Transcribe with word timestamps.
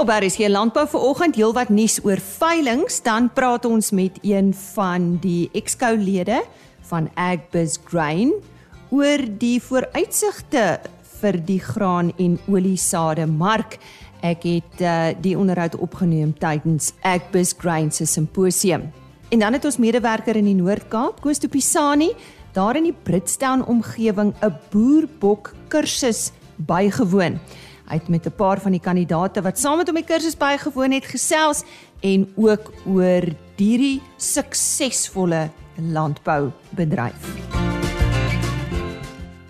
Op 0.00 0.08
RSG 0.08 0.48
Landbou 0.48 0.86
vanoggend 0.88 1.36
heelwat 1.36 1.68
nuus 1.68 1.98
oor 2.00 2.16
veilinge, 2.24 2.88
dan 3.04 3.26
praat 3.36 3.66
ons 3.68 3.90
met 3.92 4.16
een 4.24 4.54
van 4.56 5.18
die 5.20 5.50
Exco-lede 5.52 6.38
van 6.88 7.10
Agbiz 7.20 7.76
Grain 7.84 8.32
oor 8.88 9.20
die 9.42 9.58
vooruitsigte 9.60 10.80
vir 11.20 11.36
die 11.44 11.58
graan 11.60 12.14
en 12.16 12.38
oliesade 12.48 13.28
mark. 13.28 13.76
Ek 14.24 14.48
het 14.48 14.80
uh, 14.80 15.12
die 15.20 15.36
onderhoud 15.36 15.76
opgeneem 15.76 16.32
tydens 16.32 16.94
Agbiz 17.04 17.52
Grain 17.60 17.92
se 17.92 18.08
simposium. 18.08 18.88
En 19.28 19.44
dan 19.44 19.52
het 19.52 19.68
ons 19.68 19.76
medewerker 19.76 20.40
in 20.40 20.48
die 20.48 20.56
Noord-Kaap, 20.56 21.20
Koos 21.20 21.44
Tupisani, 21.44 22.14
daar 22.56 22.80
in 22.80 22.88
die 22.88 22.96
Britstown 23.04 23.68
omgewing 23.68 24.32
'n 24.40 24.56
boerbok 24.72 25.52
kursus 25.68 26.30
bygewoon. 26.56 27.36
Hy 27.90 27.96
het 27.98 28.08
met 28.08 28.26
'n 28.26 28.36
paar 28.36 28.60
van 28.60 28.70
die 28.70 28.80
kandidate 28.80 29.42
wat 29.42 29.58
saam 29.58 29.76
met 29.76 29.86
hom 29.86 29.96
die 29.96 30.04
kursus 30.04 30.36
bygewoon 30.36 30.92
het 30.92 31.04
gesels 31.04 31.64
en 32.00 32.32
ook 32.36 32.72
oor 32.86 33.22
hierdie 33.56 34.00
suksesvolle 34.16 35.50
landboubedryf. 35.74 37.50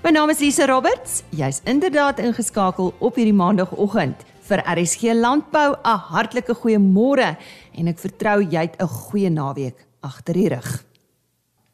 My 0.03 0.11
naam 0.11 0.31
is 0.31 0.39
Lise 0.39 0.67
Roberts. 0.67 1.23
Jy's 1.29 1.61
inderdaad 1.65 2.19
ingeskakel 2.19 2.95
op 2.99 3.15
hierdie 3.15 3.37
maandagooggend 3.37 4.25
vir 4.49 4.65
RSG 4.65 5.13
Landbou. 5.13 5.77
'n 5.85 5.99
Hartlike 6.11 6.55
goeiemôre 6.55 7.37
en 7.75 7.87
ek 7.87 7.99
vertrou 7.99 8.41
jy 8.43 8.61
het 8.61 8.81
'n 8.81 8.89
goeie 8.89 9.31
naweek 9.31 9.87
agter 10.01 10.35
die 10.35 10.49
rug. 10.49 10.90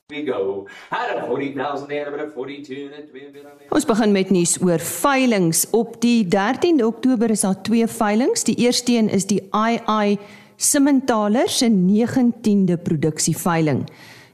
We 0.09 0.23
go. 0.23 0.69
Had 0.89 1.17
a 1.17 1.27
40,000 1.27 1.89
there 1.89 2.11
but 2.13 2.21
a 2.21 2.31
42 2.31 2.91
and 2.95 3.09
2 3.11 3.71
Ons 3.75 3.85
begin 3.85 4.13
met 4.15 4.29
nuus 4.31 4.53
oor 4.63 4.79
veilinge. 4.79 5.65
Op 5.75 5.97
die 5.99 6.29
13de 6.31 6.87
Oktober 6.87 7.31
is 7.35 7.43
daar 7.43 7.59
twee 7.67 7.87
veilinge. 7.91 8.39
Die 8.47 8.55
eerste 8.55 8.93
een 8.93 9.09
is 9.09 9.27
die 9.27 9.41
II 9.51 10.19
Simmentaler 10.57 11.49
se 11.49 11.67
19de 11.67 12.79
produksieveiling. 12.83 13.83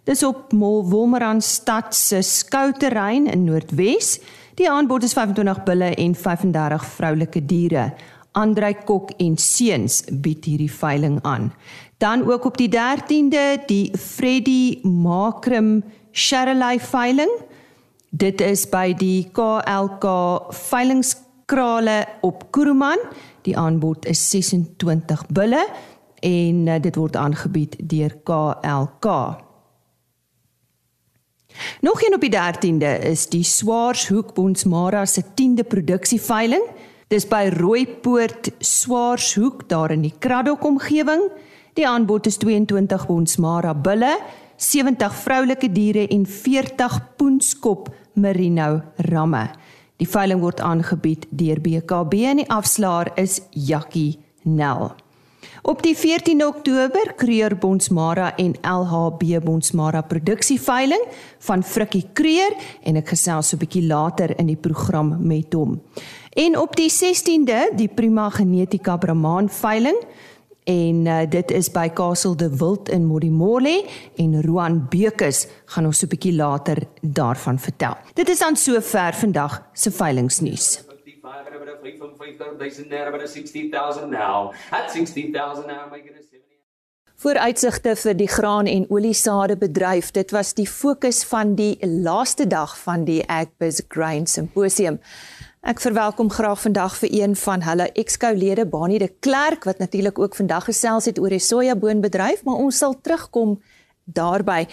Dis 0.04 0.22
op 0.22 0.52
Wolmaranstad 0.52 1.94
stad 1.94 1.94
se 1.94 2.22
skouterrein 2.22 3.26
in 3.26 3.44
Noordwes. 3.44 4.18
Die 4.54 4.70
aanbod 4.70 5.02
is 5.02 5.16
25 5.16 5.62
bulle 5.64 5.94
en 5.94 6.14
35 6.14 6.84
vroulike 6.84 7.46
diere. 7.46 7.94
Andrei 8.32 8.74
Kok 8.84 9.10
en 9.16 9.36
seuns 9.36 10.02
bied 10.12 10.44
hierdie 10.44 10.72
veiling 10.72 11.18
aan. 11.22 11.50
Dan 12.02 12.30
ook 12.32 12.44
op 12.44 12.56
die 12.56 12.68
13de 12.68 13.62
die 13.66 13.98
Freddy 13.98 14.78
Makrim 14.82 15.84
Sharelay 16.12 16.80
veiling. 16.80 17.30
Dit 18.10 18.40
is 18.40 18.64
by 18.66 18.90
die 18.98 19.28
KLK 19.30 20.06
veilingskrale 20.50 22.00
op 22.26 22.48
Kuruman. 22.50 22.98
Die 23.46 23.54
aanbod 23.58 24.08
is 24.10 24.24
26 24.30 25.22
bulle 25.30 25.60
en 26.18 26.66
uh, 26.66 26.80
dit 26.82 26.98
word 26.98 27.16
aangebied 27.16 27.78
deur 27.78 28.18
KLK. 28.26 29.06
Nog 31.86 32.02
een 32.02 32.18
op 32.18 32.26
die 32.26 32.34
13de 32.34 32.98
is 33.12 33.28
die 33.30 33.44
Swaarshoek 33.46 34.34
Bonsmara 34.34 35.06
se 35.06 35.22
10de 35.22 35.66
produksieveiling. 35.68 36.66
Dis 37.14 37.30
by 37.30 37.46
Rooipoort 37.54 38.50
Swaarshoek 38.58 39.68
daar 39.68 39.94
in 39.94 40.02
die 40.02 40.14
Kraddock 40.18 40.66
omgewing. 40.66 41.30
Die 41.72 41.86
aanbod 41.88 42.26
is 42.28 42.36
22 42.36 43.06
bonsmara 43.08 43.72
bulle, 43.72 44.10
70 44.60 45.14
vroulike 45.22 45.70
diere 45.72 46.04
en 46.12 46.26
40 46.28 46.98
poenskop 47.16 47.88
merino 48.20 48.82
ramme. 49.08 49.46
Die 49.96 50.08
veiling 50.08 50.42
word 50.42 50.60
aangebied 50.60 51.24
deur 51.30 51.62
BKB 51.64 52.26
en 52.28 52.42
die 52.42 52.50
afslaer 52.52 53.14
is 53.16 53.40
Jakkie 53.56 54.18
Nel. 54.44 54.92
Op 55.62 55.80
die 55.82 55.94
14 55.96 56.44
Oktober 56.44 57.14
kreer 57.16 57.54
Bonsmara 57.56 58.32
en 58.36 58.52
LHB 58.60 59.40
Bonsmara 59.44 60.02
produksieveiling 60.02 61.06
van 61.46 61.62
Frikkie 61.62 62.04
Kreer 62.12 62.52
en 62.82 62.98
ek 63.00 63.14
gesels 63.14 63.48
so 63.48 63.56
'n 63.56 63.60
bietjie 63.64 63.86
later 63.86 64.36
in 64.38 64.46
die 64.46 64.60
program 64.60 65.16
met 65.26 65.54
hom. 65.54 65.80
En 66.36 66.58
op 66.58 66.76
die 66.76 66.90
16de 66.90 67.72
die 67.76 67.88
Prima 67.88 68.28
Genetika 68.30 68.96
Brahman 68.96 69.48
veiling 69.48 69.96
en 70.64 71.06
uh, 71.06 71.22
dit 71.28 71.50
is 71.50 71.70
by 71.70 71.88
Kasteel 71.88 72.36
de 72.36 72.48
Wild 72.56 72.88
in 72.88 73.06
Modimolle 73.06 73.84
en 74.16 74.42
Roan 74.42 74.86
Bekes 74.88 75.46
gaan 75.74 75.86
ons 75.86 75.98
so 75.98 76.06
'n 76.06 76.08
bietjie 76.08 76.34
later 76.36 76.78
daarvan 77.00 77.58
vertel. 77.58 77.96
Dit 78.14 78.28
is 78.28 78.38
dan 78.38 78.56
sover 78.56 79.14
vandag 79.14 79.62
se 79.72 79.90
veilingnuus. 79.90 80.84
Vooruitsigte 87.22 87.92
vir 87.96 88.16
die 88.18 88.28
graan 88.28 88.66
en 88.66 88.86
oliesade 88.90 89.56
bedryf, 89.56 90.10
dit 90.10 90.32
was 90.34 90.54
die 90.58 90.66
fokus 90.66 91.24
van 91.24 91.54
die 91.54 91.76
laaste 91.86 92.46
dag 92.46 92.78
van 92.78 93.04
die 93.04 93.22
Agbiz 93.30 93.80
Grain 93.88 94.26
Symposium. 94.26 94.98
Ek 95.62 95.78
verwelkom 95.78 96.26
graag 96.26 96.58
vandag 96.58 96.96
vir 96.98 97.10
een 97.14 97.36
van 97.38 97.62
hulle 97.62 97.84
exco-lede, 97.94 98.64
Bani 98.66 98.96
de 98.98 99.06
Klerk, 99.22 99.62
wat 99.64 99.78
natuurlik 99.78 100.18
ook 100.18 100.34
vandag 100.34 100.64
gesels 100.66 101.04
het 101.06 101.20
oor 101.22 101.30
die 101.30 101.38
sojaboonbedryf, 101.38 102.42
maar 102.42 102.58
ons 102.58 102.80
sal 102.82 102.96
terugkom 103.00 103.60
daarby. 104.04 104.66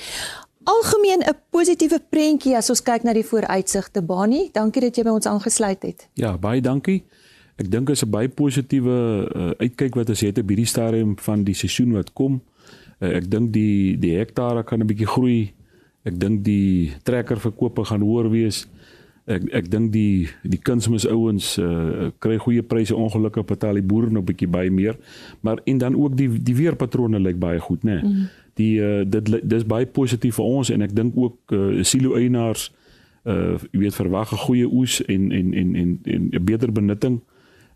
Algemeen 0.63 1.21
'n 1.21 1.37
positiewe 1.49 2.01
prentjie 2.09 2.55
as 2.57 2.69
ons 2.69 2.81
kyk 2.81 3.03
na 3.03 3.13
die 3.13 3.25
vooruitsigte, 3.25 4.01
Bani. 4.01 4.49
Dankie 4.51 4.81
dat 4.81 4.95
jy 4.95 5.03
by 5.03 5.09
ons 5.09 5.25
aangesluit 5.25 5.83
het. 5.83 6.09
Ja, 6.13 6.37
baie 6.37 6.61
dankie. 6.61 7.03
Ek 7.55 7.71
dink 7.71 7.89
is 7.89 8.01
'n 8.03 8.09
baie 8.09 8.29
positiewe 8.29 9.29
uh, 9.35 9.51
uitkyk 9.59 9.95
wat 9.95 10.09
ons 10.09 10.21
het 10.21 10.37
op 10.37 10.47
hierdie 10.47 10.65
stadium 10.65 11.19
van 11.19 11.43
die 11.43 11.55
seisoen 11.55 11.91
wat 11.91 12.13
kom. 12.13 12.41
Uh, 12.99 13.15
ek 13.15 13.29
dink 13.29 13.53
die 13.53 13.97
die 13.99 14.17
hektare 14.17 14.63
kan 14.63 14.79
'n 14.79 14.87
bietjie 14.87 15.07
groei. 15.07 15.53
Ek 16.03 16.19
dink 16.19 16.43
die 16.43 16.93
trekkerverkope 17.03 17.85
gaan 17.85 18.01
hoër 18.01 18.29
wees 18.29 18.67
ek 19.29 19.45
ek 19.53 19.69
dink 19.69 19.91
die 19.93 20.27
die 20.43 20.59
kunsmis 20.61 21.05
ouens 21.07 21.53
uh, 21.61 22.09
kry 22.23 22.37
goeie 22.41 22.63
pryse 22.65 22.95
ongelukkig 22.95 23.45
betaal 23.45 23.77
die 23.77 23.85
boere 23.85 24.09
nog 24.09 24.23
'n 24.23 24.29
bietjie 24.31 24.49
baie 24.49 24.71
meer 24.71 24.97
maar 25.41 25.61
en 25.65 25.77
dan 25.77 25.95
ook 25.95 26.17
die 26.17 26.29
die 26.43 26.55
weerpatrone 26.55 27.19
lyk 27.19 27.39
baie 27.39 27.59
goed 27.59 27.83
nê 27.83 28.01
nee. 28.01 28.03
mm. 28.03 28.27
die 28.53 28.75
uh, 28.81 29.03
dit 29.05 29.49
dis 29.49 29.65
baie 29.65 29.85
positief 29.85 30.35
vir 30.35 30.45
ons 30.45 30.69
en 30.69 30.81
ek 30.81 30.95
dink 30.95 31.17
ook 31.17 31.53
uh, 31.53 31.83
silo 31.83 32.15
eienaars 32.15 32.71
uh 33.29 33.57
jy 33.71 33.79
weet 33.79 33.95
verwag 33.95 34.31
'n 34.33 34.43
goeie 34.45 34.67
oes 34.67 35.01
en 35.05 35.31
en 35.31 35.53
en 35.53 35.75
en 35.75 36.29
'n 36.31 36.43
beter 36.43 36.71
benutting 36.71 37.19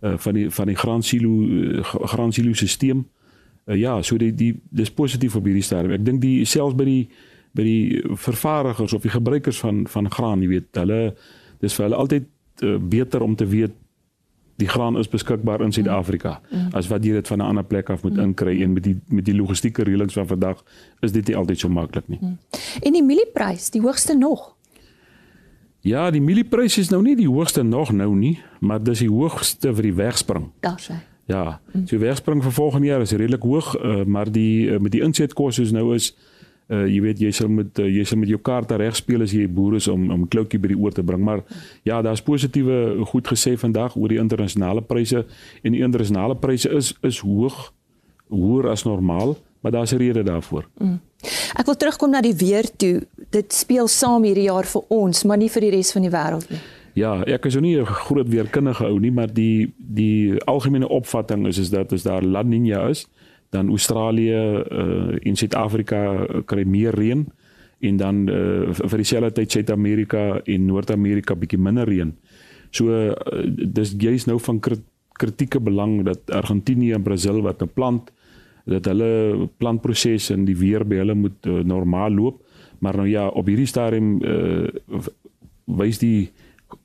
uh 0.01 0.17
van 0.17 0.33
die 0.33 0.49
van 0.49 0.67
die 0.67 0.75
graan 0.75 1.03
silo 1.03 1.29
uh, 1.29 1.83
graan 1.83 2.31
silo 2.31 2.53
stelsel 2.53 3.03
uh, 3.67 3.75
ja 3.75 4.01
so 4.01 4.17
die 4.17 4.33
die 4.33 4.55
dis 4.69 4.91
positief 4.91 5.35
op 5.35 5.45
hierdie 5.45 5.63
stadium 5.63 5.93
ek 5.93 6.05
dink 6.05 6.21
die 6.21 6.45
selfs 6.45 6.75
by 6.75 6.85
die 6.85 7.09
by 7.53 7.63
die 7.63 8.01
vervaardigers 8.17 8.93
of 8.93 9.01
die 9.01 9.13
gebruikers 9.13 9.59
van 9.59 9.87
van 9.87 10.09
graan 10.11 10.41
jy 10.41 10.47
weet 10.47 10.81
hulle 10.81 11.13
dis 11.63 11.77
vir 11.77 11.87
hulle 11.87 11.99
altyd 12.03 12.27
uh, 12.63 12.77
beter 12.77 13.23
om 13.25 13.35
te 13.39 13.47
weet 13.47 13.79
die 14.61 14.69
graan 14.69 14.97
is 15.01 15.09
beskikbaar 15.09 15.63
in 15.65 15.71
Suid-Afrika 15.73 16.39
mm. 16.39 16.57
mm. 16.57 16.73
as 16.77 16.87
wat 16.91 17.05
jy 17.05 17.15
dit 17.17 17.27
van 17.27 17.41
'n 17.41 17.47
ander 17.53 17.65
plek 17.65 17.89
af 17.89 18.03
moet 18.03 18.13
mm. 18.13 18.25
inkry 18.27 18.61
en 18.61 18.73
met 18.73 18.83
die 18.83 18.97
met 19.07 19.25
die 19.25 19.35
logistieke 19.35 19.83
reëlings 19.83 20.13
van 20.13 20.27
vandag 20.27 20.63
is 21.01 21.11
dit 21.11 21.27
nie 21.27 21.37
altyd 21.37 21.59
so 21.59 21.69
maklik 21.69 22.07
nie. 22.07 22.19
Mm. 22.21 22.37
En 22.81 22.93
die 22.93 23.03
mielieprys, 23.03 23.69
die 23.69 23.81
hoogste 23.81 24.17
nog. 24.17 24.53
Ja, 25.81 26.11
die 26.11 26.21
mielieprys 26.21 26.77
is 26.77 26.89
nou 26.89 27.01
nie 27.01 27.15
die 27.15 27.27
hoogste 27.27 27.63
nog 27.63 27.91
nou 27.91 28.15
nie, 28.15 28.39
maar 28.59 28.83
dis 28.83 28.99
die 28.99 29.09
hoogste 29.09 29.73
vir 29.73 29.83
die 29.83 29.93
wegspring. 29.93 30.51
Daar's 30.59 30.87
hy. 30.87 30.99
Ja, 31.25 31.59
mm. 31.71 31.87
so 31.87 31.97
wegspring 31.97 32.43
vir 32.43 32.51
volgende 32.51 32.87
jaar 32.87 33.01
is 33.01 33.11
redelik 33.11 33.41
hoog, 33.41 33.75
uh, 33.75 34.03
maar 34.05 34.31
die 34.31 34.69
uh, 34.69 34.79
met 34.79 34.91
die 34.91 35.01
insetkoste 35.01 35.61
is 35.61 35.71
nou 35.71 35.95
is 35.95 36.11
uh 36.11 36.32
jy 36.69 37.01
weet 37.01 37.19
jy 37.19 37.31
sal 37.31 37.49
met 37.49 37.79
uh, 37.79 37.85
jy 37.85 38.03
sal 38.03 38.17
met 38.17 38.29
jou 38.29 38.39
kaarte 38.39 38.75
reg 38.75 38.95
speel 38.95 39.21
as 39.21 39.31
jy 39.31 39.47
boer 39.47 39.75
is 39.75 39.87
om 39.87 40.11
om 40.11 40.27
kloutjie 40.27 40.59
by 40.59 40.67
die 40.67 40.79
oor 40.79 40.91
te 40.91 41.03
bring 41.03 41.23
maar 41.23 41.43
ja 41.83 42.01
daar's 42.01 42.21
positiewe 42.21 43.05
goed 43.05 43.27
gesê 43.27 43.57
vandag 43.57 43.95
oor 43.95 44.09
die 44.09 44.19
internasionale 44.19 44.81
pryse 44.81 45.25
en 45.63 45.71
die 45.71 45.83
internasionale 45.83 46.35
pryse 46.35 46.69
is 46.69 46.93
is 47.01 47.19
hoog 47.19 47.73
hoër 48.29 48.71
as 48.71 48.83
normaal 48.83 49.37
maar 49.63 49.71
daar's 49.71 49.91
'n 49.91 49.97
rede 49.97 50.23
daarvoor. 50.23 50.67
Mm. 50.77 50.99
Ek 51.53 51.65
wil 51.65 51.75
terugkom 51.75 52.09
na 52.09 52.21
die 52.21 52.35
weer 52.35 52.75
toe. 52.75 53.07
Dit 53.29 53.53
speel 53.53 53.87
saam 53.87 54.23
hierdie 54.23 54.43
jaar 54.43 54.65
vir 54.65 54.81
ons, 54.87 55.23
maar 55.23 55.37
nie 55.37 55.49
vir 55.49 55.61
die 55.61 55.69
res 55.69 55.91
van 55.91 56.01
die 56.01 56.11
wêreld 56.11 56.49
nie. 56.49 56.59
Ja, 56.93 57.23
ek 57.23 57.45
is 57.45 57.55
nie 57.55 57.79
'n 57.79 57.85
groot 57.85 58.29
weerkundige 58.29 58.85
ou 58.85 58.99
nie, 58.99 59.11
maar 59.11 59.33
die 59.33 59.73
die 59.77 60.39
algemene 60.45 60.87
opvatting 60.87 61.47
is 61.47 61.57
is 61.57 61.69
dat 61.69 61.93
as 61.93 62.03
daar 62.03 62.23
La 62.23 62.43
Niña 62.43 62.89
is, 62.89 63.07
dan 63.53 63.69
Australië 63.69 64.41
uh, 64.65 65.13
en 65.21 65.37
Suid-Afrika 65.37 66.01
kry 66.49 66.65
meer 66.65 66.95
reën 66.97 67.23
en 67.83 67.97
dan 67.99 68.23
uh, 68.31 68.71
vir 68.73 69.01
dieselfde 69.03 69.35
tyd 69.37 69.51
Suid-Amerika 69.51 70.41
en 70.43 70.65
Noord-Amerika 70.65 71.35
bietjie 71.37 71.59
minder 71.61 71.87
reën. 71.89 72.13
So 72.73 72.89
uh, 72.89 73.13
dis 73.47 73.93
juist 73.99 74.29
nou 74.29 74.39
van 74.41 74.61
kritieke 75.13 75.61
belang 75.61 76.01
dat 76.07 76.31
Argentinië 76.33 76.97
en 76.97 77.05
Brasil 77.05 77.41
wat 77.45 77.61
'n 77.61 77.71
plant 77.73 78.11
dat 78.65 78.85
hulle 78.87 79.49
plantproses 79.59 80.29
en 80.31 80.45
die 80.47 80.55
weer 80.55 80.85
by 80.87 81.01
hulle 81.01 81.15
moet 81.15 81.45
uh, 81.45 81.59
normaal 81.67 82.15
loop. 82.15 82.39
Maar 82.79 82.97
nou 82.97 83.07
ja, 83.07 83.27
op 83.27 83.47
hierdie 83.47 83.67
stadium 83.67 84.21
uh, 84.23 84.67
wys 85.65 85.99
die 85.99 86.31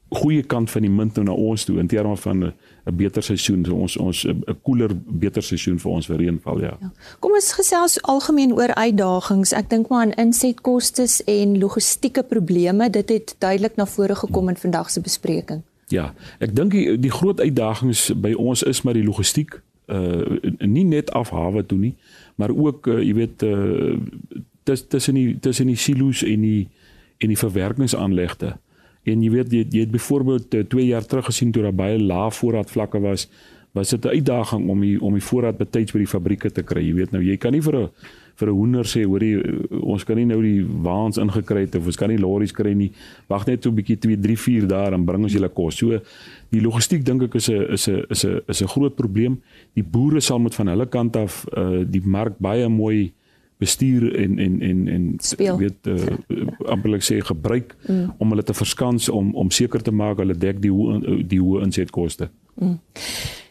goeie 0.09 0.43
kant 0.43 0.71
van 0.71 0.83
die 0.83 0.91
munt 0.91 1.17
nou 1.19 1.25
na 1.27 1.35
ons 1.37 1.65
toe 1.69 1.79
in 1.79 1.89
terme 1.89 2.17
van 2.17 2.45
'n 2.45 2.53
beter 2.97 3.23
seisoen. 3.23 3.65
So 3.65 3.75
ons 3.75 3.97
ons 3.97 4.25
'n 4.25 4.57
koeler 4.63 4.91
beter 5.07 5.43
seisoen 5.43 5.79
vir 5.79 5.91
ons 5.91 6.07
vir 6.07 6.17
reënval, 6.17 6.61
ja. 6.61 6.77
ja. 6.81 6.93
Kom 7.19 7.33
ons 7.33 7.53
gesels 7.53 8.03
algemeen 8.03 8.53
oor 8.53 8.75
uitdagings. 8.75 9.53
Ek 9.53 9.71
dink 9.71 9.89
maar 9.89 10.01
aan 10.01 10.13
insetkoste 10.13 11.07
en 11.27 11.59
logistieke 11.59 12.23
probleme. 12.23 12.91
Dit 12.91 13.09
het 13.09 13.35
duidelik 13.39 13.77
na 13.77 13.87
vore 13.87 14.15
gekom 14.15 14.49
in 14.49 14.57
vandag 14.57 14.91
se 14.91 15.01
bespreking. 15.01 15.63
Ja, 15.89 16.15
ek 16.39 16.55
dink 16.57 16.71
die, 16.71 16.99
die 16.99 17.13
groot 17.13 17.41
uitdagings 17.41 18.13
by 18.17 18.33
ons 18.33 18.63
is 18.63 18.83
maar 18.83 18.95
die 18.95 19.05
logistiek. 19.05 19.61
Uh 19.87 20.41
nie 20.59 20.85
net 20.85 21.11
af 21.11 21.31
hawe 21.31 21.67
toe 21.67 21.79
nie, 21.79 21.95
maar 22.37 22.51
ook 22.51 22.87
uh, 22.87 23.01
jy 23.01 23.15
weet 23.15 23.43
uh 23.43 23.97
tussen 24.65 25.15
die 25.15 25.39
tussen 25.41 25.67
die 25.67 25.77
silo's 25.77 26.23
en 26.23 26.41
die 26.41 26.69
en 27.19 27.29
die 27.29 27.39
verwerkingsaanlegte. 27.39 28.59
En 29.09 29.23
jy 29.23 29.31
weet 29.31 29.53
jy, 29.53 29.65
jy 29.71 29.81
het 29.87 29.91
byvoorbeeld 29.95 30.51
2 30.51 30.83
uh, 30.83 30.89
jaar 30.89 31.07
terug 31.07 31.25
gesien 31.31 31.53
toe 31.53 31.63
daar 31.63 31.77
baie 31.77 31.99
lae 31.99 32.31
voorraadvlakke 32.31 33.01
was, 33.01 33.29
was 33.73 33.91
dit 33.91 34.05
'n 34.05 34.09
uitdaging 34.09 34.69
om 34.69 34.81
die 34.81 35.01
om 35.01 35.13
die 35.13 35.23
voorraad 35.23 35.57
betyds 35.57 35.93
by 35.93 35.99
die 35.99 36.15
fabrieke 36.15 36.51
te 36.51 36.63
kry. 36.63 36.83
Jy 36.83 36.95
weet 36.95 37.11
nou 37.11 37.23
jy 37.23 37.37
kan 37.37 37.53
nie 37.53 37.63
vir 37.63 37.77
'n 37.77 37.89
vir 38.37 38.49
'n 38.49 38.55
hoender 38.55 38.85
sê 38.85 39.05
hoor 39.05 39.23
jy 39.23 39.43
ons 39.83 40.05
kan 40.05 40.17
nie 40.17 40.25
nou 40.25 40.41
die 40.43 40.65
waans 40.65 41.19
ingekry 41.19 41.61
het 41.61 41.75
of 41.75 41.87
ons 41.87 41.97
kan 41.97 42.09
nie 42.09 42.19
lorries 42.19 42.53
kry 42.53 42.73
nie. 42.73 42.93
Wag 43.29 43.47
net 43.47 43.63
so 43.63 43.71
'n 43.71 43.75
bietjie 43.75 43.99
2 43.99 44.17
3 44.17 44.37
4 44.37 44.67
dae 44.67 44.91
dan 44.91 45.05
bring 45.05 45.23
ons 45.23 45.33
julle 45.33 45.49
kos. 45.49 45.77
So 45.77 46.01
die 46.51 46.61
logistiek 46.61 47.05
dink 47.05 47.23
ek 47.23 47.35
is 47.35 47.49
'n 47.49 47.73
is 47.73 47.89
'n 47.89 48.05
is 48.11 48.25
'n 48.25 48.41
is 48.49 48.63
'n 48.63 48.69
groot 48.69 48.95
probleem. 48.97 49.41
Die 49.75 49.85
boere 49.85 50.21
sal 50.21 50.39
moet 50.39 50.55
van 50.55 50.69
hulle 50.69 50.87
kant 50.87 51.17
af 51.17 51.45
uh, 51.57 51.85
die 51.85 52.03
mark 52.05 52.39
baie 52.39 52.69
mooi 52.69 53.13
bestuur 53.59 54.07
en 54.15 54.39
en 54.39 54.61
en 54.63 54.89
en 54.89 55.15
Speel. 55.19 55.57
weet 55.59 55.87
uh, 55.87 56.17
amperlik 56.67 57.03
sê 57.03 57.19
gebruik 57.25 57.75
mm. 57.89 58.15
om 58.19 58.31
hulle 58.31 58.43
te 58.43 58.55
verskans 58.55 59.09
om 59.09 59.35
om 59.35 59.51
seker 59.51 59.83
te 59.83 59.91
maak 59.91 60.23
hulle 60.23 60.39
dek 60.39 60.63
die 60.63 60.73
hoë 60.73 61.23
die 61.27 61.41
hoë 61.43 61.65
insetkoste. 61.67 62.31
Mm. 62.55 62.79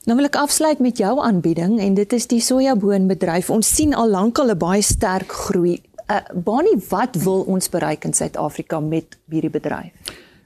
Nou 0.07 0.15
wil 0.15 0.29
ek 0.29 0.39
afsluit 0.39 0.79
met 0.79 0.97
jou 0.97 1.17
aanbieding 1.19 1.79
en 1.83 1.97
dit 1.99 2.13
is 2.15 2.27
die 2.31 2.39
sojaboonbedryf. 2.39 3.49
Ons 3.51 3.73
sien 3.75 3.93
al 3.93 4.09
lankal 4.09 4.51
'n 4.51 4.57
baie 4.57 4.81
sterk 4.81 5.31
groei. 5.31 5.81
Uh, 6.07 6.23
Bani, 6.33 6.77
wat 6.89 7.15
wil 7.23 7.41
ons 7.41 7.69
bereik 7.69 8.05
in 8.05 8.13
Suid-Afrika 8.13 8.79
met 8.79 9.17
hierdie 9.29 9.51
bedryf? 9.51 9.91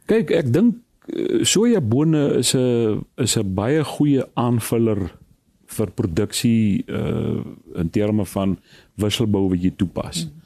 Kyk, 0.09 0.31
ek 0.31 0.53
dink 0.53 0.75
uh, 1.13 1.43
sojabone 1.45 2.37
is 2.41 2.55
'n 2.55 3.05
is 3.17 3.37
'n 3.37 3.53
baie 3.53 3.83
goeie 3.83 4.25
aanvuller 4.33 5.20
vir 5.71 5.91
produksie 5.95 6.83
uh 6.87 7.41
in 7.81 7.89
terme 7.89 8.25
van 8.25 8.57
wisselbou 8.95 9.49
wat 9.49 9.63
jy 9.63 9.71
toepas. 9.77 10.25
Mm. 10.25 10.41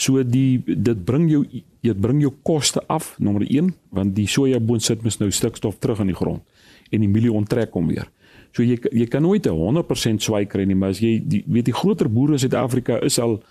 So 0.00 0.22
die 0.24 0.60
dit 0.64 1.04
bring 1.04 1.28
jou 1.30 1.44
dit 1.80 2.00
bring 2.00 2.20
jou 2.20 2.32
koste 2.42 2.80
af 2.88 3.14
nommer 3.18 3.44
1 3.48 3.72
want 3.96 4.14
die 4.16 4.28
sojaboon 4.28 4.80
sit 4.80 5.02
mos 5.04 5.18
nou 5.20 5.30
stikstof 5.30 5.78
terug 5.78 6.00
in 6.00 6.12
die 6.12 6.16
grond 6.16 6.42
en 6.90 7.04
die 7.04 7.08
mielie 7.08 7.32
onttrek 7.32 7.72
hom 7.76 7.88
weer. 7.92 8.08
So 8.56 8.64
jy 8.66 8.78
jy 8.90 9.06
kan 9.06 9.22
nooit 9.22 9.46
'n 9.46 9.54
100% 9.54 10.22
swaai 10.22 10.46
kry 10.46 10.64
nie, 10.64 10.74
maar 10.74 10.90
as 10.90 11.00
jy 11.00 11.20
die 11.22 11.44
weet 11.46 11.64
die 11.64 11.74
groter 11.74 12.08
boere 12.08 12.32
in 12.32 12.38
Suid-Afrika 12.38 12.98
is 13.02 13.18
al 13.18 13.42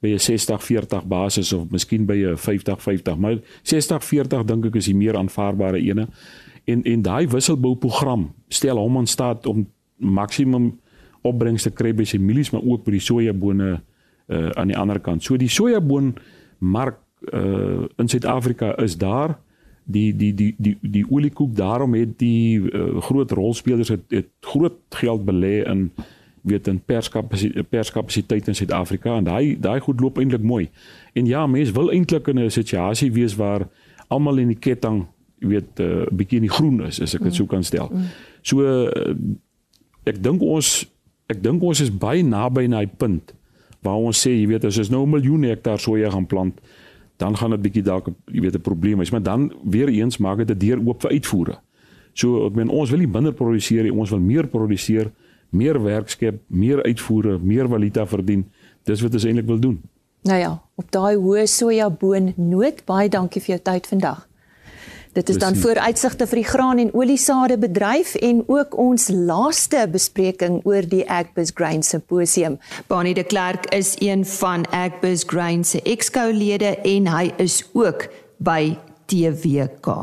by 0.00 0.12
'n 0.12 0.18
60-40 0.18 1.06
basis 1.06 1.52
of 1.52 1.70
miskien 1.70 2.06
by 2.06 2.14
'n 2.14 2.36
50-50, 2.36 3.16
maar 3.18 3.38
60-40 3.62 4.44
dink 4.44 4.66
ek 4.66 4.76
is 4.76 4.86
die 4.86 4.94
meer 4.94 5.16
aanvaarbare 5.16 5.80
ene. 5.80 6.08
En 6.64 6.82
en 6.82 7.02
daai 7.02 7.26
wisselbou 7.26 7.76
program 7.76 8.32
stel 8.48 8.76
hom 8.76 8.96
in 8.96 9.06
staat 9.06 9.46
om 9.46 9.66
maksimum 9.98 10.72
opbrengs 11.22 11.62
te 11.62 11.70
kry 11.70 11.92
by 11.96 12.04
sy 12.04 12.18
mielies 12.18 12.52
maar 12.52 12.64
ook 12.64 12.84
by 12.84 12.96
die 12.96 13.04
sojabone 13.04 13.70
uh, 14.28 14.50
aan 14.58 14.68
die 14.72 14.78
ander 14.78 15.00
kant. 15.00 15.24
So 15.24 15.36
die 15.40 15.48
sojaboon 15.48 16.14
mark 16.58 17.00
uh, 17.32 17.84
in 18.00 18.08
Suid-Afrika 18.08 18.74
is 18.82 18.98
daar 19.00 19.38
die 19.84 20.12
die 20.16 20.32
die 20.34 20.54
die 20.58 20.76
die 20.80 21.04
oliekoek 21.10 21.54
daarom 21.56 21.94
het 21.94 22.18
die 22.18 22.60
uh, 22.60 23.00
groot 23.04 23.30
rolspelers 23.30 23.92
het, 23.92 24.04
het 24.08 24.30
groot 24.40 24.78
geld 24.96 25.24
belê 25.24 25.62
in 25.68 25.90
weet 26.44 26.68
in 26.68 26.80
perskapasiteit 26.80 27.68
perskapasiteit 27.68 28.48
in 28.48 28.54
Suid-Afrika 28.54 29.16
en 29.16 29.24
daai 29.24 29.56
daai 29.60 29.80
goed 29.80 30.00
loop 30.00 30.18
eintlik 30.18 30.42
mooi. 30.42 30.68
En 31.12 31.26
ja, 31.26 31.46
mense 31.46 31.72
wil 31.72 31.92
eintlik 31.92 32.28
in 32.28 32.38
'n 32.38 32.50
situasie 32.50 33.12
wees 33.12 33.36
waar 33.36 33.68
almal 34.08 34.38
in 34.38 34.48
die 34.48 34.58
ketting 34.60 35.06
weet 35.38 35.80
'n 35.80 35.82
uh, 35.82 36.06
bietjie 36.12 36.40
in 36.40 36.48
die 36.48 36.56
groen 36.56 36.84
is 36.86 37.00
as 37.00 37.14
ek 37.14 37.22
dit 37.22 37.32
mm. 37.32 37.36
so 37.36 37.46
kan 37.46 37.64
stel. 37.64 37.88
Mm. 37.92 38.04
So 38.42 38.60
uh, 38.60 39.14
ek 40.06 40.22
dink 40.22 40.42
ons 40.42 40.84
ek 41.28 41.42
dink 41.42 41.62
ons 41.62 41.80
is 41.80 41.90
baie 41.90 42.22
naby 42.22 42.66
na 42.68 42.84
die 42.84 42.96
punt 42.98 43.34
waar 43.84 44.00
ons 44.00 44.26
sê 44.26 44.32
jy 44.32 44.46
weet 44.48 44.64
as 44.64 44.78
ons 44.78 44.90
nou 44.90 45.04
'n 45.04 45.10
miljoen 45.10 45.42
hektaar 45.42 45.78
soja 45.78 46.10
gaan 46.10 46.26
plant 46.26 46.60
dan 47.16 47.36
gaan 47.36 47.50
dit 47.50 47.62
bietjie 47.62 47.82
dalk 47.82 48.08
jy 48.32 48.40
weet 48.40 48.56
'n 48.56 48.60
probleem 48.60 49.00
is 49.00 49.10
maar 49.10 49.22
dan 49.22 49.52
weer 49.64 49.88
eens 49.88 50.18
maak 50.18 50.38
dit 50.38 50.50
'n 50.50 50.58
deur 50.58 50.78
oop 50.86 51.00
vir 51.00 51.10
uitvoere. 51.10 51.56
So 52.14 52.46
ek 52.46 52.54
meen 52.54 52.68
ons 52.68 52.90
wil 52.90 52.98
nie 52.98 53.10
minder 53.10 53.32
produseer 53.32 53.82
nie, 53.82 53.92
ons 53.92 54.10
wil 54.10 54.20
meer 54.22 54.46
produseer, 54.46 55.10
meer 55.50 55.82
werk 55.82 56.08
skep, 56.08 56.40
meer 56.46 56.82
uitvoere, 56.82 57.38
meer 57.38 57.68
valuta 57.68 58.06
verdien. 58.06 58.44
Dis 58.84 59.02
wat 59.02 59.12
ons 59.12 59.24
eintlik 59.24 59.46
wil 59.46 59.58
doen. 59.58 59.82
Nou 60.24 60.38
ja, 60.38 60.52
op 60.74 60.90
daai 60.90 61.16
hoë 61.16 61.46
sojaboon 61.46 62.32
noot 62.36 62.84
baie 62.86 63.08
dankie 63.08 63.42
vir 63.42 63.56
jou 63.56 63.62
tyd 63.62 63.86
vandag. 63.86 64.28
Dit 65.14 65.28
is 65.28 65.36
dan 65.38 65.54
vooruitsigte 65.54 66.26
vir 66.26 66.40
die 66.40 66.46
graan 66.48 66.80
en 66.82 66.88
oliesade 66.90 67.54
bedryf 67.62 68.16
en 68.18 68.40
ook 68.50 68.72
ons 68.82 69.04
laaste 69.14 69.84
bespreking 69.92 70.56
oor 70.66 70.82
die 70.90 71.04
Agbus 71.06 71.52
Grain 71.54 71.84
Symposium. 71.86 72.56
Bani 72.90 73.12
de 73.14 73.22
Klerk 73.22 73.68
is 73.70 73.94
een 74.02 74.26
van 74.26 74.66
Agbus 74.74 75.22
Grain 75.26 75.62
se 75.64 75.78
exco-lede 75.82 76.74
en 76.82 77.06
hy 77.14 77.30
is 77.38 77.60
ook 77.78 78.08
by 78.42 78.74
TWK. 79.06 79.94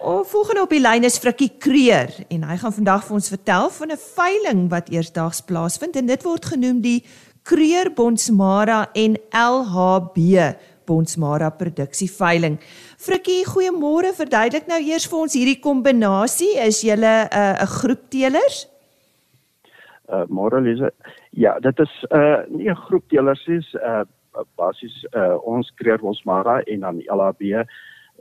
O, 0.00 0.22
volgende 0.24 0.64
op 0.64 0.72
die 0.72 0.80
lyn 0.80 1.04
is 1.04 1.20
Frikkie 1.20 1.52
Kreer 1.60 2.16
en 2.32 2.48
hy 2.48 2.56
gaan 2.64 2.78
vandag 2.80 3.04
vir 3.04 3.20
ons 3.20 3.28
vertel 3.28 3.68
van 3.76 3.92
'n 3.92 4.04
veiling 4.16 4.68
wat 4.72 4.88
eersdaags 4.88 5.44
plaasvind 5.44 6.00
en 6.00 6.06
dit 6.06 6.22
word 6.24 6.44
genoem 6.44 6.80
die 6.80 7.04
Kreer 7.42 7.92
Bonsmara 7.92 8.88
en 8.96 9.20
LHB 9.36 10.16
Bonsmara 10.86 11.50
produksie 11.50 12.08
veiling. 12.10 12.58
Frikkie, 12.98 13.44
goeiemôre. 13.48 14.12
Verduidelik 14.16 14.68
nou 14.68 14.80
eers 14.80 15.06
vir 15.10 15.18
ons 15.18 15.34
hierdie 15.34 15.60
kombinasie. 15.60 16.54
Is 16.60 16.82
julle 16.82 17.14
'n 17.24 17.28
uh, 17.32 17.62
'n 17.62 17.66
groep 17.78 18.10
teelers? 18.10 18.66
Uh 20.08 20.26
môre 20.28 20.60
Lise. 20.60 20.92
Ja, 21.30 21.58
dit 21.60 21.78
is 21.80 21.92
uh 22.10 22.44
nie 22.48 22.68
'n 22.68 22.76
groep 22.86 23.08
teelers 23.08 23.46
nie, 23.46 23.64
uh 23.74 24.04
basies 24.56 25.04
uh 25.16 25.36
ons 25.44 25.72
kreer 25.76 25.98
Bonsmara 25.98 26.60
en 26.66 26.80
dan 26.80 27.02
LAB 27.06 27.66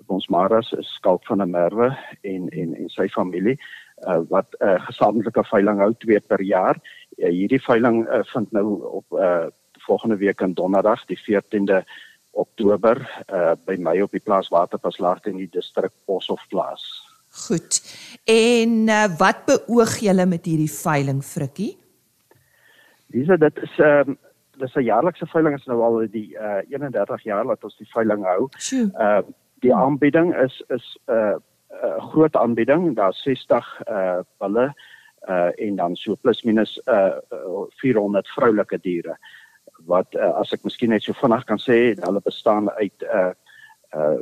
Bonsmara 0.08 0.62
se 0.62 0.78
skalk 0.80 1.26
van 1.26 1.42
'n 1.42 1.50
merwe 1.50 1.98
en 2.22 2.50
en 2.50 2.76
en 2.76 2.90
sy 2.90 3.08
familie 3.08 3.58
uh 4.08 4.22
wat 4.30 4.48
'n 4.60 4.66
uh, 4.66 4.86
gesamentlike 4.86 5.44
veiling 5.44 5.80
hou 5.80 5.94
twee 5.98 6.20
per 6.20 6.42
jaar. 6.42 6.80
Uh, 7.18 7.30
hierdie 7.30 7.62
veiling 7.62 8.08
uh, 8.08 8.24
vind 8.24 8.52
nou 8.52 8.82
op 8.84 9.06
uh 9.12 9.48
volgende 9.86 10.18
week 10.18 10.42
in 10.42 10.54
Donderdag 10.54 11.06
die 11.06 11.20
14de 11.20 11.84
Oktober 12.34 13.00
uh 13.30 13.54
by 13.66 13.78
my 13.78 14.00
op 14.02 14.12
die 14.12 14.24
plaas 14.24 14.50
Waterpaslaagte 14.50 15.30
in 15.30 15.38
die 15.38 15.50
distrik 15.52 15.94
Boshoff 16.06 16.48
plaas. 16.50 16.84
Goed. 17.48 17.80
En 18.30 18.90
uh, 18.90 19.06
wat 19.18 19.46
beoog 19.46 19.98
julle 20.06 20.26
met 20.30 20.46
hierdie 20.46 20.72
veiling 20.72 21.24
Frikkie? 21.26 21.74
Dis 23.14 23.28
dit 23.28 23.64
is 23.66 23.80
ehm 23.80 24.14
um, 24.14 24.18
dis 24.62 24.76
'n 24.76 24.86
jaarlikse 24.86 25.26
veiling 25.26 25.56
is 25.58 25.66
nou 25.66 25.80
al 25.82 26.08
die 26.08 26.36
uh 26.38 26.62
31 26.70 27.24
jaar 27.24 27.46
wat 27.46 27.64
ons 27.64 27.78
die 27.78 27.90
veiling 27.94 28.26
hou. 28.26 28.50
Ehm 28.72 28.92
uh, 29.02 29.22
die 29.66 29.74
aanbieding 29.74 30.34
is 30.36 30.62
is 30.70 30.98
'n 31.08 31.14
uh, 31.14 31.36
uh, 31.84 32.10
groot 32.12 32.36
aanbieding, 32.36 32.96
daar's 32.96 33.22
60 33.24 33.82
uh 33.90 34.20
bulle 34.38 34.74
uh 35.30 35.52
en 35.56 35.76
dan 35.76 35.96
so 35.96 36.16
plus 36.16 36.44
minus 36.44 36.82
uh 36.86 37.18
400 37.82 38.28
vroulike 38.28 38.80
diere 38.82 39.18
wat 39.86 40.16
uh, 40.16 40.34
as 40.40 40.54
ek 40.56 40.64
miskien 40.64 40.90
net 40.94 41.04
so 41.04 41.16
vinnig 41.18 41.46
kan 41.46 41.60
sê, 41.62 41.96
hulle 42.00 42.22
bestaan 42.24 42.70
uit 42.80 43.04
'n 43.04 43.10
uh, 43.18 43.32
uh, 43.96 44.20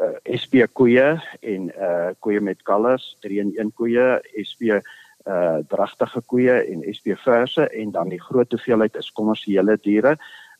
uh, 0.00 0.16
SP 0.42 0.64
koeie 0.72 1.08
en 1.40 1.70
uh 1.70 2.10
koeie 2.18 2.40
met 2.40 2.62
kalvers, 2.62 3.16
3 3.22 3.40
in 3.40 3.52
1 3.56 3.72
koeie, 3.78 4.06
SP 4.48 4.74
uh 4.74 5.58
dragtige 5.68 6.20
koeie 6.26 6.56
en 6.72 6.82
SP 6.96 7.14
verse 7.16 7.68
en 7.70 7.90
dan 7.90 8.10
die 8.12 8.20
groot 8.20 8.50
hoeveelheid 8.50 8.96
is 9.00 9.12
kommersiële 9.12 9.78
diere 9.82 10.16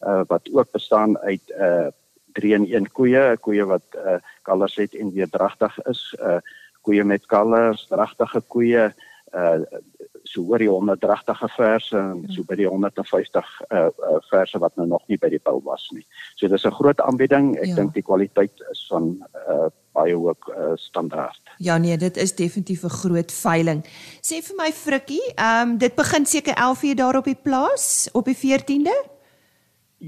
uh 0.06 0.22
wat 0.28 0.48
ook 0.52 0.70
bestaan 0.72 1.18
uit 1.18 1.54
uh 1.58 1.90
3 2.34 2.54
in 2.54 2.66
1 2.66 2.92
koeie, 2.92 3.36
koeie 3.36 3.64
wat 3.64 3.98
uh 3.98 4.18
kalvers 4.42 4.76
het 4.76 4.94
en 4.94 5.12
weer 5.14 5.30
dragtig 5.30 5.78
is, 5.90 6.14
uh 6.20 6.40
koeie 6.82 7.04
met 7.04 7.26
kalvers, 7.26 7.86
dragtige 7.88 8.40
koeie 8.48 8.92
uh 9.34 9.60
so 10.24 10.42
oor 10.48 10.58
die 10.58 10.68
100 10.68 11.00
dragtige 11.00 11.48
verse 11.56 11.98
en 11.98 12.24
so 12.32 12.44
by 12.48 12.56
die 12.58 12.68
150 12.68 13.48
uh, 13.68 13.86
uh 13.86 14.18
verse 14.30 14.58
wat 14.58 14.76
nou 14.76 14.86
nog 14.88 15.04
nie 15.08 15.18
by 15.20 15.30
die 15.32 15.40
bil 15.44 15.60
was 15.64 15.86
nie. 15.92 16.04
So 16.36 16.48
dis 16.48 16.64
'n 16.64 16.72
groot 16.80 17.00
aanbieding. 17.00 17.56
Ek 17.60 17.72
ja. 17.72 17.74
dink 17.74 17.94
die 17.94 18.02
kwaliteit 18.02 18.64
is 18.72 18.86
van 18.90 19.16
uh 19.48 19.70
baie 19.94 20.14
hoog 20.14 20.48
uh, 20.50 20.72
standaard. 20.74 21.40
Ja 21.62 21.76
nee, 21.78 21.96
dit 21.96 22.16
is 22.16 22.34
definitief 22.34 22.82
'n 22.82 22.88
groot 22.88 23.32
veiling. 23.32 23.84
Sê 24.20 24.42
vir 24.42 24.56
my 24.56 24.72
Frikkie, 24.72 25.22
ehm 25.34 25.68
um, 25.68 25.78
dit 25.78 25.94
begin 25.94 26.26
seker 26.26 26.54
11:00 26.54 26.94
daar 26.94 27.16
op 27.16 27.24
die 27.24 27.38
plaas 27.42 28.08
op 28.12 28.24
die 28.24 28.36
14de? 28.36 29.13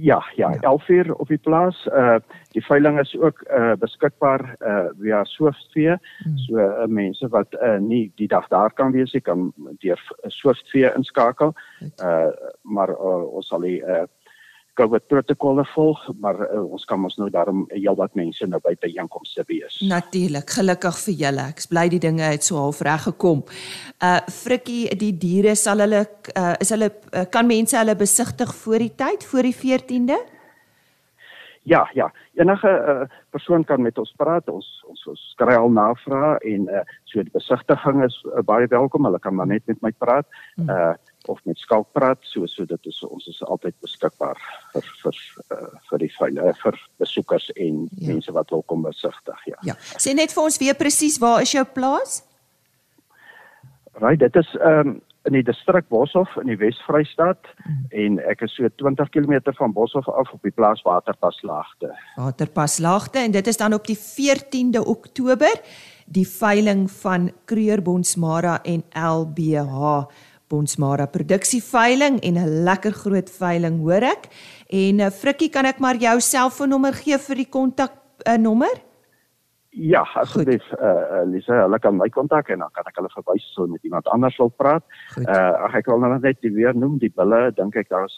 Ja, 0.00 0.24
ja, 0.34 0.50
ja, 0.50 0.60
11 0.60 0.88
uur 0.88 1.14
op 1.14 1.28
die 1.28 1.38
plaas. 1.38 1.86
Uh 1.86 2.16
die 2.52 2.64
veiling 2.64 3.00
is 3.00 3.16
ook 3.18 3.44
uh 3.50 3.72
beskikbaar 3.78 4.56
uh 4.60 4.88
via 5.00 5.24
Swiftvee. 5.24 5.96
Hmm. 6.22 6.36
So 6.36 6.56
uh, 6.56 6.84
mense 6.86 7.28
wat 7.28 7.54
uh 7.62 7.78
nie 7.78 8.12
die 8.14 8.28
dag 8.28 8.48
daar 8.48 8.72
kan 8.72 8.92
wees 8.92 9.12
nie, 9.12 9.22
kan 9.22 9.52
deur 9.78 10.00
Swiftvee 10.26 10.92
inskakel. 10.96 11.54
Uh 12.02 12.28
maar 12.62 12.90
uh, 12.90 13.32
ons 13.32 13.48
sal 13.48 13.60
die 13.60 13.80
uh 13.80 14.04
COVID 14.76 15.06
protokolle 15.08 15.64
volg, 15.72 16.02
maar 16.20 16.38
uh, 16.46 16.62
ons 16.76 16.84
kan 16.88 17.02
ons 17.04 17.16
nou 17.20 17.28
daarom 17.32 17.64
heelwat 17.72 18.14
mense 18.18 18.46
nou 18.46 18.60
by 18.64 18.74
by 18.82 18.92
einkomste 19.00 19.44
wees. 19.48 19.78
Natuurlik, 19.88 20.52
gelukkig 20.58 21.00
vir 21.06 21.18
julle. 21.24 21.48
Ek 21.54 21.64
bly 21.70 21.86
die 21.92 22.02
dinge 22.02 22.28
het 22.34 22.44
so 22.44 22.60
half 22.60 22.82
reg 22.86 23.08
gekom. 23.08 23.44
Uh 24.04 24.18
Frikkie, 24.32 24.84
die 24.98 25.12
diere 25.16 25.56
sal 25.56 25.84
hulle 25.84 26.04
uh, 26.04 26.54
is 26.60 26.72
hulle 26.74 26.90
uh, 26.92 27.24
kan 27.30 27.48
mense 27.48 27.76
hulle 27.78 27.96
besigtig 27.96 28.54
voor 28.62 28.84
die 28.84 28.94
tyd, 28.96 29.24
voor 29.24 29.48
die 29.48 29.56
14de? 29.56 30.18
Ja, 31.66 31.90
ja. 31.94 32.12
Enige 32.34 32.68
uh, 32.68 33.16
persoon 33.30 33.64
kan 33.64 33.82
met 33.82 33.98
ons 33.98 34.12
praat. 34.16 34.46
Ons 34.48 34.68
ons, 34.86 35.06
ons 35.10 35.22
kry 35.40 35.56
al 35.58 35.72
navrae 35.74 36.36
en 36.52 36.68
uh, 36.70 36.84
so 37.10 37.24
die 37.24 37.34
besigtiging 37.34 38.04
is 38.06 38.14
uh, 38.28 38.44
baie 38.46 38.68
welkom. 38.70 39.08
Hulle 39.08 39.18
kan 39.18 39.34
maar 39.34 39.50
net 39.50 39.66
met 39.66 39.82
my 39.82 39.90
praat. 39.98 40.28
Uh 40.62 40.94
of 41.28 41.40
met 41.44 41.58
skalk 41.58 41.88
praat 41.92 42.18
so 42.22 42.46
so 42.46 42.64
dit 42.64 42.86
is 42.90 43.02
ons 43.06 43.26
is 43.26 43.42
altyd 43.42 43.74
beskikbaar 43.84 44.38
vir 44.74 44.92
vir 45.02 45.18
uh, 45.56 45.72
vir 45.90 46.04
die 46.04 46.12
veilige 46.18 46.54
vir 46.62 46.78
besoekers 47.02 47.50
en 47.56 47.82
ja. 47.90 48.12
mense 48.12 48.32
wat 48.32 48.50
wil 48.54 48.62
kom 48.62 48.86
besigtig 48.86 49.50
ja. 49.52 49.58
Ja. 49.72 49.76
Sê 49.96 50.14
net 50.14 50.34
vir 50.36 50.44
ons 50.44 50.60
weer 50.62 50.78
presies 50.78 51.20
waar 51.22 51.42
is 51.42 51.52
jou 51.54 51.64
plaas? 51.64 52.22
Right, 53.96 54.20
dit 54.20 54.36
is 54.36 54.54
ehm 54.60 54.96
um, 54.96 55.02
in 55.26 55.34
die 55.34 55.42
distrik 55.42 55.88
Boshoff 55.90 56.36
in 56.40 56.50
die 56.50 56.58
Wes-Vrystaat 56.60 57.48
hmm. 57.64 57.78
en 58.02 58.18
ek 58.30 58.44
is 58.46 58.54
so 58.54 58.68
20 58.82 59.10
km 59.14 59.54
van 59.58 59.74
Boshoff 59.74 60.08
af 60.08 60.30
op 60.34 60.46
die 60.46 60.54
plaas 60.54 60.82
Waterpaslaagte. 60.86 61.90
Waterpaslaagte 62.16 63.24
en 63.24 63.34
dit 63.34 63.50
is 63.50 63.58
dan 63.58 63.74
op 63.74 63.86
die 63.88 63.98
14de 63.98 64.84
Oktober 64.86 65.58
die 66.06 66.26
veiling 66.28 66.86
van 67.00 67.32
Kreur 67.50 67.82
Bonsmara 67.82 68.60
en 68.62 68.84
LBH 68.94 70.06
Bonsmara 70.48 71.06
produksieveiling 71.06 72.20
en 72.20 72.38
'n 72.38 72.64
lekker 72.64 72.92
groot 72.92 73.30
veiling 73.30 73.80
hoor 73.80 74.02
ek. 74.02 74.28
En 74.70 75.00
uh, 75.00 75.10
Frikkie, 75.10 75.50
kan 75.50 75.64
ek 75.64 75.78
maar 75.78 75.96
jou 75.96 76.20
selfoonnommer 76.20 76.94
gee 76.94 77.18
vir 77.18 77.36
die 77.36 77.50
kontak 77.50 77.92
uh, 78.26 78.36
nommer? 78.36 78.86
Ja, 79.76 80.00
asseblief 80.16 80.64
eh 80.72 80.88
uh, 80.88 81.24
Lisa, 81.28 81.58
hulle 81.66 81.78
kan 81.78 81.96
my 81.96 82.08
kontak 82.08 82.48
en 82.48 82.58
dan 82.58 82.70
kan 82.72 82.86
ek 82.88 82.96
hulle 82.96 83.10
verwys 83.12 83.44
so 83.52 83.66
met 83.68 83.82
iemand 83.84 84.06
anders 84.08 84.38
wil 84.40 84.48
praat. 84.48 84.84
Eh 85.20 85.28
uh, 85.28 85.74
ek 85.76 85.90
wil 85.90 86.00
nou 86.00 86.18
net 86.18 86.40
weer 86.40 86.72
noem 86.74 86.96
die 86.98 87.12
bulle, 87.12 87.52
dink 87.52 87.76
ek 87.76 87.90
daar 87.92 88.06
is 88.08 88.16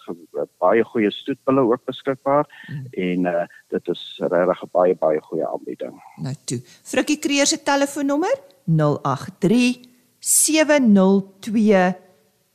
baie 0.62 0.84
goeie 0.84 1.10
stoetbulle 1.10 1.64
ook 1.66 1.82
beskikbaar 1.84 2.46
hmm. 2.68 2.86
en 2.92 3.26
eh 3.26 3.34
uh, 3.42 3.46
dit 3.74 3.88
is 3.88 4.20
regtig 4.22 4.62
'n 4.62 4.70
baie 4.72 4.94
baie 4.94 5.20
goeie 5.20 5.46
aanbieding. 5.46 5.98
Nou 6.22 6.34
toe. 6.44 6.60
Frikkie 6.84 7.18
Kreer 7.18 7.46
se 7.46 7.62
telefoonnommer 7.62 8.38
083 8.66 9.82
702 10.20 12.07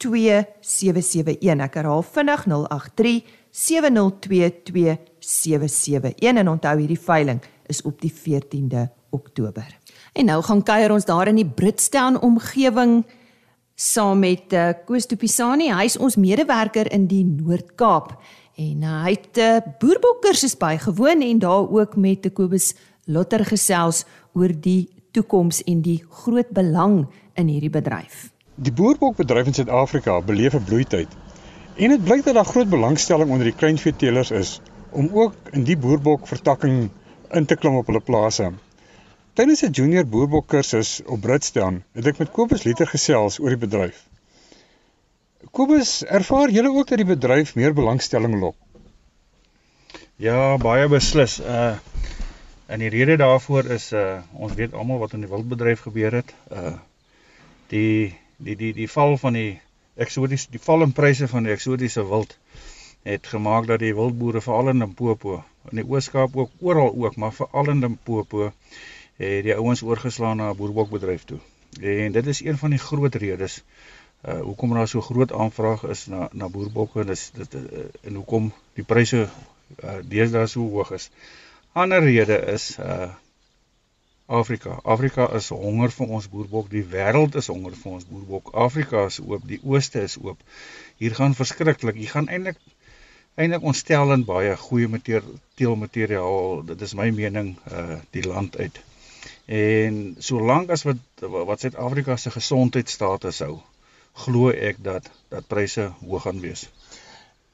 2771. 0.04 1.64
Ek 1.64 1.80
herhaal 1.80 2.04
vinnig 2.04 2.46
083 2.50 3.24
702 3.54 4.50
2771 4.70 6.20
en 6.30 6.50
onthou 6.50 6.78
hierdie 6.80 7.00
veiling 7.00 7.42
is 7.72 7.82
op 7.88 8.02
die 8.02 8.12
14de 8.12 8.88
Oktober. 9.14 9.68
En 10.14 10.26
nou 10.30 10.40
gaan 10.44 10.64
kuier 10.66 10.92
ons 10.94 11.06
daar 11.06 11.30
in 11.32 11.40
die 11.40 11.48
Britstown 11.48 12.18
omgewing 12.22 13.04
saam 13.76 14.20
met 14.22 14.54
uh, 14.54 14.72
Koos 14.86 15.08
Tupisani. 15.10 15.72
Hy's 15.74 15.98
ons 15.98 16.18
medewerker 16.18 16.90
in 16.94 17.08
die 17.10 17.24
Noord-Kaap 17.26 18.16
en 18.62 18.84
uh, 18.86 19.00
hy 19.06 19.16
het 19.16 19.38
'n 19.38 19.42
uh, 19.42 19.62
boerbokkursus 19.80 20.58
bygewoon 20.58 21.22
en 21.22 21.40
daar 21.40 21.70
ook 21.70 21.96
met 21.96 22.30
Kobus 22.34 22.74
Lotter 23.06 23.46
gesels 23.46 24.06
oor 24.34 24.50
die 24.50 24.90
toekoms 25.12 25.64
en 25.64 25.82
die 25.82 26.04
groot 26.10 26.50
belang 26.50 27.08
in 27.36 27.48
hierdie 27.48 27.74
bedryf. 27.74 28.33
Die 28.56 28.72
boerbokbedryf 28.72 29.48
in 29.50 29.54
Suid-Afrika 29.54 30.22
beleef 30.22 30.54
'n 30.54 30.64
bloeityd. 30.64 31.08
En 31.76 31.90
dit 31.90 32.04
blyk 32.04 32.24
dat 32.24 32.34
daar 32.34 32.46
groot 32.46 32.70
belangstelling 32.70 33.30
onder 33.30 33.44
die 33.50 33.56
kleinveeteelers 33.56 34.32
is 34.32 34.62
om 34.92 35.10
ook 35.14 35.34
in 35.52 35.64
die 35.64 35.78
boerbokvertakking 35.78 36.90
in 37.32 37.46
te 37.46 37.56
klim 37.56 37.76
op 37.76 37.88
hulle 37.88 38.00
plase. 38.00 38.52
Tydens 39.34 39.64
'n 39.64 39.72
junior 39.72 40.06
boerbok 40.06 40.48
kursus 40.48 41.02
op 41.06 41.22
Britstown 41.22 41.84
het 41.92 42.08
ek 42.08 42.18
met 42.18 42.32
Kobus 42.32 42.64
Liter 42.64 42.88
gesels 42.88 43.40
oor 43.40 43.50
die 43.50 43.58
bedryf. 43.58 44.06
Kobus, 45.52 46.04
ervaar 46.06 46.50
jy 46.50 46.66
ook 46.66 46.88
dat 46.88 46.98
die 46.98 47.10
bedryf 47.16 47.56
meer 47.56 47.74
belangstelling 47.74 48.40
lok? 48.40 48.56
Ja, 50.16 50.58
baie 50.58 50.88
beslis. 50.88 51.40
Uh 51.40 51.76
en 52.68 52.80
die 52.80 52.90
rede 52.90 53.18
daarvoor 53.18 53.66
is 53.66 53.92
uh 53.92 54.22
ons 54.34 54.54
weet 54.54 54.74
almal 54.74 55.00
wat 55.00 55.14
in 55.14 55.20
die 55.20 55.30
wildbedryf 55.30 55.80
gebeur 55.80 56.12
het. 56.12 56.34
Uh 56.52 56.78
die 57.68 58.22
die 58.44 58.56
die 58.60 58.74
die 58.74 58.90
val 58.90 59.18
van 59.18 59.38
die 59.40 59.52
eksotiese 60.06 60.52
die 60.52 60.62
val 60.68 60.86
in 60.86 60.94
pryse 61.00 61.28
van 61.32 61.48
die 61.48 61.54
eksotiese 61.54 62.04
wild 62.10 62.38
het 63.04 63.28
gemaak 63.28 63.68
dat 63.68 63.80
die 63.84 63.96
wildboere 63.96 64.42
veral 64.42 64.72
in 64.72 64.84
Limpopo 64.84 65.44
in 65.72 65.80
die 65.80 65.88
Oos-Kaap 65.88 66.36
ook 66.36 66.52
oral 66.60 66.94
ook, 66.96 67.16
maar 67.16 67.34
veral 67.34 67.70
in 67.70 67.80
Limpopo 67.80 68.52
het 69.18 69.44
die 69.48 69.56
ouens 69.56 69.84
oorgeslaan 69.84 70.38
na 70.38 70.50
'n 70.52 70.58
boerbokbedryf 70.58 71.24
toe. 71.24 71.40
En 71.82 72.12
dit 72.12 72.28
is 72.28 72.44
een 72.44 72.58
van 72.58 72.70
die 72.70 72.80
groot 72.80 73.16
redes 73.16 73.64
uh 74.24 74.40
hoekom 74.40 74.74
daar 74.74 74.88
so 74.88 75.02
groot 75.02 75.32
aanvraag 75.34 75.84
is 75.84 76.06
na 76.06 76.30
na 76.32 76.48
boerbokke 76.50 77.00
en 77.00 77.08
dis 77.08 77.32
dit 77.36 77.56
uh, 77.56 77.62
en 78.02 78.16
hoekom 78.16 78.54
die 78.74 78.84
pryse 78.84 79.28
uh 79.84 79.96
deesdae 80.04 80.48
so 80.48 80.70
hoog 80.70 80.92
is. 80.92 81.10
Ander 81.72 82.00
rede 82.00 82.38
is 82.54 82.78
uh 82.80 83.10
Afrika. 84.40 84.80
Afrika 84.96 85.28
is 85.38 85.50
honger 85.54 85.92
vir 85.94 86.14
ons 86.18 86.30
boerbok. 86.30 86.70
Die 86.72 86.86
wêreld 86.94 87.36
is 87.42 87.50
honger 87.54 87.76
vir 87.82 87.98
ons 87.98 88.08
boerbok. 88.10 88.54
Afrika 88.68 89.06
is 89.10 89.20
oop, 89.24 89.44
die 89.50 89.60
ooste 89.64 90.02
is 90.08 90.18
oop. 90.22 90.40
Hier 91.02 91.16
gaan 91.20 91.36
verskriklik. 91.38 92.00
Hier 92.02 92.14
gaan 92.16 92.30
eintlik 92.30 92.62
eintlik 93.36 93.64
ontstellend 93.66 94.26
baie 94.30 94.56
goeie 94.64 95.22
teelmateriaal. 95.58 96.64
Dit 96.72 96.82
is 96.82 96.94
my 96.98 97.10
mening 97.10 97.56
uh 97.72 98.00
die 98.18 98.26
land 98.28 98.58
uit. 98.58 98.82
En 99.46 100.16
solank 100.20 100.70
as 100.70 100.84
wat 100.88 100.98
wat 101.50 101.60
Suid-Afrika 101.60 102.18
se 102.18 102.32
gesondheidstatus 102.32 103.40
hou, 103.46 103.58
glo 104.26 104.50
ek 104.50 104.82
dat 104.84 105.10
dat 105.30 105.48
pryse 105.48 105.92
hoog 106.06 106.28
gaan 106.28 106.40
wees. 106.40 106.68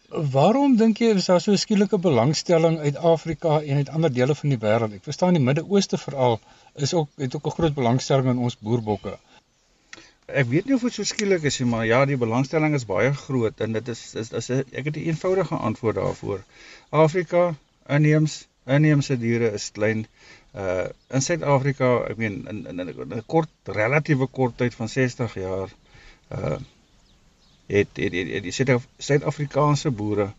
Waarom 0.10 0.76
dink 0.78 0.98
jy 1.00 1.14
is 1.16 1.28
daar 1.30 1.42
so 1.42 1.56
skielike 1.56 1.98
belangstelling 2.02 2.80
uit 2.80 2.96
Afrika 2.98 3.62
en 3.62 3.78
uit 3.78 3.90
ander 3.90 4.14
dele 4.14 4.36
van 4.36 4.50
die 4.50 4.62
wêreld? 4.62 4.96
Ek 4.98 5.04
verstaan 5.06 5.38
die 5.38 5.44
Midde-Ooste 5.44 5.98
veral 6.02 6.40
is 6.82 6.94
ook 6.94 7.10
het 7.16 7.36
ook 7.36 7.46
'n 7.46 7.58
groot 7.58 7.74
belangstelling 7.74 8.28
in 8.30 8.38
ons 8.38 8.58
boerbokke. 8.58 9.18
Ek 10.26 10.46
weet 10.46 10.66
nie 10.66 10.76
of 10.76 10.82
dit 10.82 10.94
so 10.94 11.04
skielik 11.04 11.44
is 11.44 11.60
nie, 11.60 11.68
maar 11.70 11.86
ja, 11.86 12.06
die 12.06 12.18
belangstelling 12.18 12.74
is 12.74 12.86
baie 12.86 13.14
groot 13.14 13.62
en 13.62 13.72
dit 13.72 13.88
is 13.88 14.16
is 14.16 14.32
is 14.32 14.50
ek 14.50 14.86
het 14.86 14.96
'n 14.96 15.08
eenvoudige 15.10 15.56
antwoord 15.56 15.96
daarvoor. 15.96 16.44
Afrika 16.90 17.56
inheems 17.88 18.48
inheemse 18.66 19.18
diere 19.18 19.52
is 19.52 19.72
klein. 19.72 20.06
Uh 20.56 20.88
in 21.08 21.22
Suid-Afrika, 21.22 21.90
ek 22.10 22.18
meen 22.18 22.48
in 22.48 22.66
in 22.68 22.90
'n 22.90 23.24
kort 23.26 23.50
relatiewe 23.64 24.28
kort 24.28 24.58
tyd 24.58 24.76
van 24.76 24.90
60 24.90 25.34
jaar 25.34 25.70
uh 26.32 26.58
het 27.68 27.88
het 27.94 28.14
het 28.14 28.44
die 28.44 28.56
Suid-Afrikaanse 28.98 29.92
boere 29.92 30.34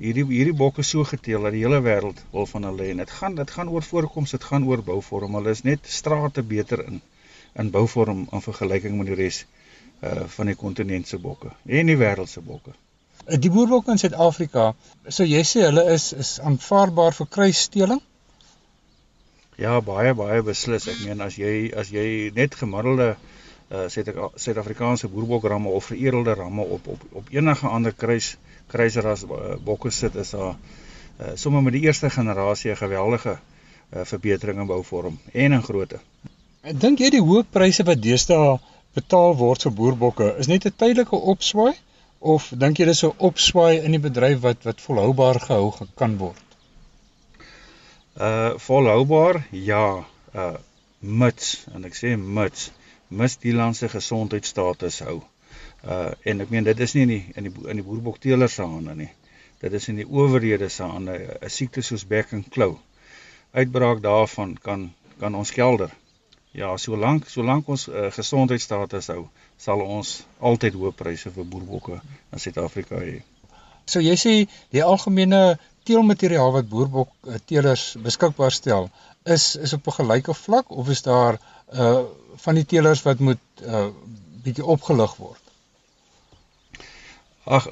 hierdie 0.00 0.24
hierdie 0.26 0.56
bokke 0.58 0.82
so 0.82 1.04
geteel 1.06 1.46
dat 1.46 1.54
die 1.54 1.62
hele 1.62 1.80
wêreld 1.82 2.20
wil 2.32 2.46
van 2.50 2.66
hulle 2.68 2.88
en 2.90 3.02
dit 3.02 3.10
gaan 3.18 3.34
dit 3.38 3.50
gaan 3.56 3.68
oor 3.70 3.82
voorkoms, 3.82 4.30
dit 4.34 4.44
gaan 4.44 4.66
oor 4.66 4.82
bouvorm. 4.82 5.36
Hulle 5.38 5.50
is 5.54 5.62
net 5.62 5.86
strate 5.86 6.42
beter 6.42 6.84
in 6.86 7.02
in 7.54 7.70
bouvorm 7.70 8.24
in 8.32 8.42
vergelyking 8.42 8.96
met 8.98 9.12
die 9.12 9.18
res 9.20 9.44
uh 10.02 10.24
van 10.36 10.50
die 10.50 10.56
kontinent 10.58 11.06
se 11.08 11.18
bokke 11.18 11.52
en 11.66 11.86
die 11.86 11.98
wêreld 12.00 12.28
se 12.28 12.40
bokke. 12.40 12.74
Uh, 13.28 13.38
die 13.38 13.50
boerbokke 13.50 13.94
in 13.94 13.98
Suid-Afrika, 14.02 14.74
sou 15.08 15.26
jy 15.26 15.44
sê 15.46 15.62
hulle 15.68 15.86
is 15.92 16.12
is 16.12 16.32
aanvaarbaar 16.42 17.14
vir 17.20 17.30
kruissteeling? 17.36 18.02
Ja, 19.56 19.78
baie 19.80 20.14
baie 20.18 20.42
beslis. 20.42 20.88
Ek 20.90 20.98
meen 21.06 21.22
as 21.22 21.38
jy 21.38 21.70
as 21.70 21.94
jy 21.94 22.32
net 22.34 22.58
gemiddelde 22.58 23.14
uh 23.70 23.86
Suid-Afrikaanse 23.88 25.08
boerbokramme 25.08 25.70
of 25.70 25.86
veredelde 25.92 26.34
ramme 26.34 26.66
op 26.76 26.90
op 26.96 27.06
op 27.22 27.30
enige 27.30 27.68
ander 27.68 27.94
kruis 27.94 28.34
kruisras 28.68 29.24
uh, 29.24 29.56
bokke 29.64 29.90
sit 29.90 30.14
is 30.14 30.30
daar 30.30 30.54
uh, 30.54 31.32
sommer 31.34 31.62
met 31.62 31.72
die 31.72 31.84
eerste 31.86 32.10
generasie 32.10 32.70
'n 32.70 32.76
geweldige 32.76 33.38
uh, 33.38 34.04
verbetering 34.04 34.60
in 34.60 34.66
bouvorm 34.66 35.18
en 35.32 35.52
in 35.52 35.62
grootte. 35.62 36.00
Ek 36.62 36.80
dink 36.80 36.98
jy 36.98 37.10
die 37.10 37.22
hoë 37.22 37.44
pryse 37.50 37.84
wat 37.84 38.02
deesdae 38.02 38.58
betaal 38.94 39.36
word 39.36 39.62
vir 39.66 39.72
boerbokke 39.72 40.36
is 40.38 40.46
net 40.46 40.66
'n 40.66 40.76
tydelike 40.76 41.16
opswaai 41.16 41.74
of 42.20 42.48
dink 42.56 42.78
jy 42.78 42.86
dis 42.86 43.04
'n 43.04 43.12
opswaai 43.18 43.82
in 43.84 43.90
die 43.96 44.04
bedryf 44.06 44.40
wat 44.40 44.64
wat 44.64 44.80
volhoubaar 44.80 45.40
gehou 45.40 45.74
kan 45.94 46.16
word? 46.18 46.44
Uh 48.16 48.54
volhoubaar? 48.66 49.46
Ja, 49.50 50.04
uh 50.34 50.56
mits 51.00 51.66
en 51.74 51.84
ek 51.84 51.94
sê 51.94 52.16
mits 52.16 52.70
mis 53.08 53.36
die 53.36 53.52
land 53.52 53.76
se 53.76 53.88
gesondheidstatus 53.88 55.00
hou. 55.06 55.22
Uh 55.86 56.12
en 56.22 56.40
ek 56.40 56.50
meen 56.50 56.64
dit 56.64 56.80
is 56.80 56.94
nie 56.94 57.02
in 57.02 57.08
die 57.08 57.24
in 57.34 57.48
die 57.48 57.68
in 57.70 57.76
die 57.76 57.86
boerbokteelers 57.90 58.54
se 58.54 58.62
hande 58.62 58.94
nie. 58.94 59.10
dit 59.64 59.72
is 59.72 59.88
in 59.88 60.00
die 60.00 60.06
owerhede 60.06 60.68
se 60.68 60.84
aan 60.84 61.08
'n 61.10 61.50
siekte 61.56 61.82
soos 61.82 62.04
bek 62.06 62.32
en 62.36 62.44
klou. 62.56 62.72
Uitbraak 63.52 64.02
daarvan 64.02 64.56
kan 64.62 64.92
kan 65.18 65.34
ons 65.34 65.50
kelder. 65.50 65.90
Ja, 66.50 66.76
solank 66.76 67.28
solank 67.28 67.68
ons 67.68 67.88
uh, 67.88 68.10
gesondheidstatus 68.16 69.06
hou, 69.06 69.28
sal 69.56 69.80
ons 69.80 70.10
altyd 70.38 70.74
hoë 70.80 70.92
pryse 71.00 71.30
vir 71.36 71.46
boerbokke 71.52 72.00
in 72.32 72.42
Suid-Afrika 72.44 73.00
hê. 73.06 73.22
So 73.86 74.00
jy 74.00 74.16
sê 74.24 74.34
die 74.76 74.84
algemene 74.84 75.58
teelmateriaal 75.88 76.52
wat 76.58 76.68
boerbok 76.68 77.10
uh, 77.26 77.40
teelers 77.46 77.86
beskikbaar 78.04 78.52
stel, 78.52 78.90
is 79.36 79.56
is 79.56 79.72
op 79.72 79.88
'n 79.88 79.96
gelyke 80.00 80.34
vlak 80.34 80.70
of 80.70 80.88
is 80.88 81.02
daar 81.02 81.40
uh 81.72 82.02
van 82.44 82.54
die 82.54 82.66
teelers 82.66 83.02
wat 83.02 83.18
moet 83.18 83.42
uh 83.62 83.88
bietjie 84.44 84.64
opgelig 84.76 85.16
word? 85.16 85.43
Ag 87.44 87.66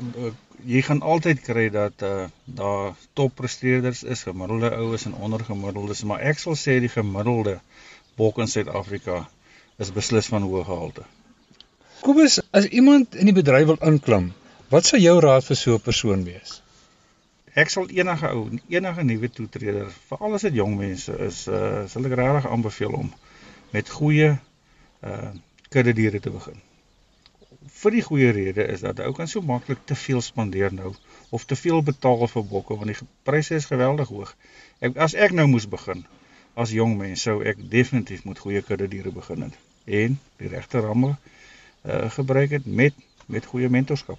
jy 0.69 0.83
gaan 0.85 1.01
altyd 1.01 1.41
kry 1.41 1.69
dat 1.73 2.03
uh 2.05 2.27
daar 2.45 2.93
toppresteerders 3.19 4.03
is, 4.03 4.23
gemiddelde 4.29 4.71
oues 4.77 5.07
en 5.09 5.15
ondergemiddeldes, 5.15 6.03
maar 6.05 6.21
ek 6.21 6.39
sal 6.39 6.57
sê 6.61 6.79
die 6.85 6.93
gemiddelde 6.93 7.59
bok 8.21 8.39
in 8.45 8.51
Suid-Afrika 8.53 9.23
is 9.81 9.93
beslis 9.97 10.29
van 10.29 10.45
hoë 10.45 10.65
gehalte. 10.69 11.07
Kobus, 12.03 12.41
as 12.51 12.69
iemand 12.69 13.17
in 13.17 13.31
die 13.31 13.37
bedryf 13.37 13.71
wil 13.71 13.81
inklim, 13.89 14.33
wat 14.75 14.89
sou 14.89 15.01
jou 15.01 15.17
raad 15.25 15.47
vir 15.47 15.57
so 15.57 15.79
'n 15.79 15.87
persoon 15.87 16.25
wees? 16.29 16.61
Ek 17.55 17.71
sal 17.71 17.89
enige 17.89 18.29
ou, 18.37 18.51
enige 18.69 19.05
nuwe 19.05 19.29
toetreder, 19.29 19.89
veral 20.09 20.35
as 20.35 20.45
dit 20.49 20.61
jong 20.61 20.77
mense 20.77 21.17
is, 21.29 21.47
uh 21.49 21.89
sal 21.89 22.11
ek 22.11 22.19
regtig 22.21 22.51
aanbeveel 22.51 22.99
om 23.05 23.09
met 23.73 23.89
goeie 23.89 24.37
uh 25.01 25.33
kudde 25.73 25.97
diere 25.97 26.21
te 26.21 26.31
begin 26.31 26.61
vir 27.83 27.95
die 27.97 28.03
goeie 28.03 28.31
rede 28.33 28.67
is 28.75 28.81
dat 28.81 29.01
ou 29.01 29.13
kan 29.17 29.29
so 29.29 29.43
maklik 29.47 29.85
te 29.85 29.95
veel 29.99 30.21
spandeer 30.21 30.73
nou 30.75 30.95
of 31.31 31.45
te 31.45 31.57
veel 31.57 31.83
betaal 31.83 32.27
vir 32.35 32.45
bokke 32.49 32.77
want 32.77 32.93
die 32.93 33.09
pryse 33.29 33.55
is 33.55 33.69
geweldig 33.71 34.09
hoog. 34.09 34.35
Ek 34.81 34.97
as 34.97 35.15
ek 35.15 35.35
nou 35.37 35.47
moes 35.51 35.69
begin 35.69 36.05
as 36.55 36.75
jong 36.77 36.99
mens 36.99 37.23
sou 37.29 37.41
ek 37.53 37.63
definitief 37.75 38.25
met 38.29 38.39
goeie 38.39 38.63
kudde 38.63 38.89
diere 38.89 39.13
begin 39.15 39.47
het 39.49 39.57
en 40.03 40.19
die 40.43 40.51
regte 40.53 40.83
ramme 40.85 41.15
uh, 41.15 42.11
gebruik 42.19 42.59
het 42.59 42.67
met 42.67 42.95
met 43.27 43.47
goeie 43.47 43.69
mentorskap. 43.69 44.19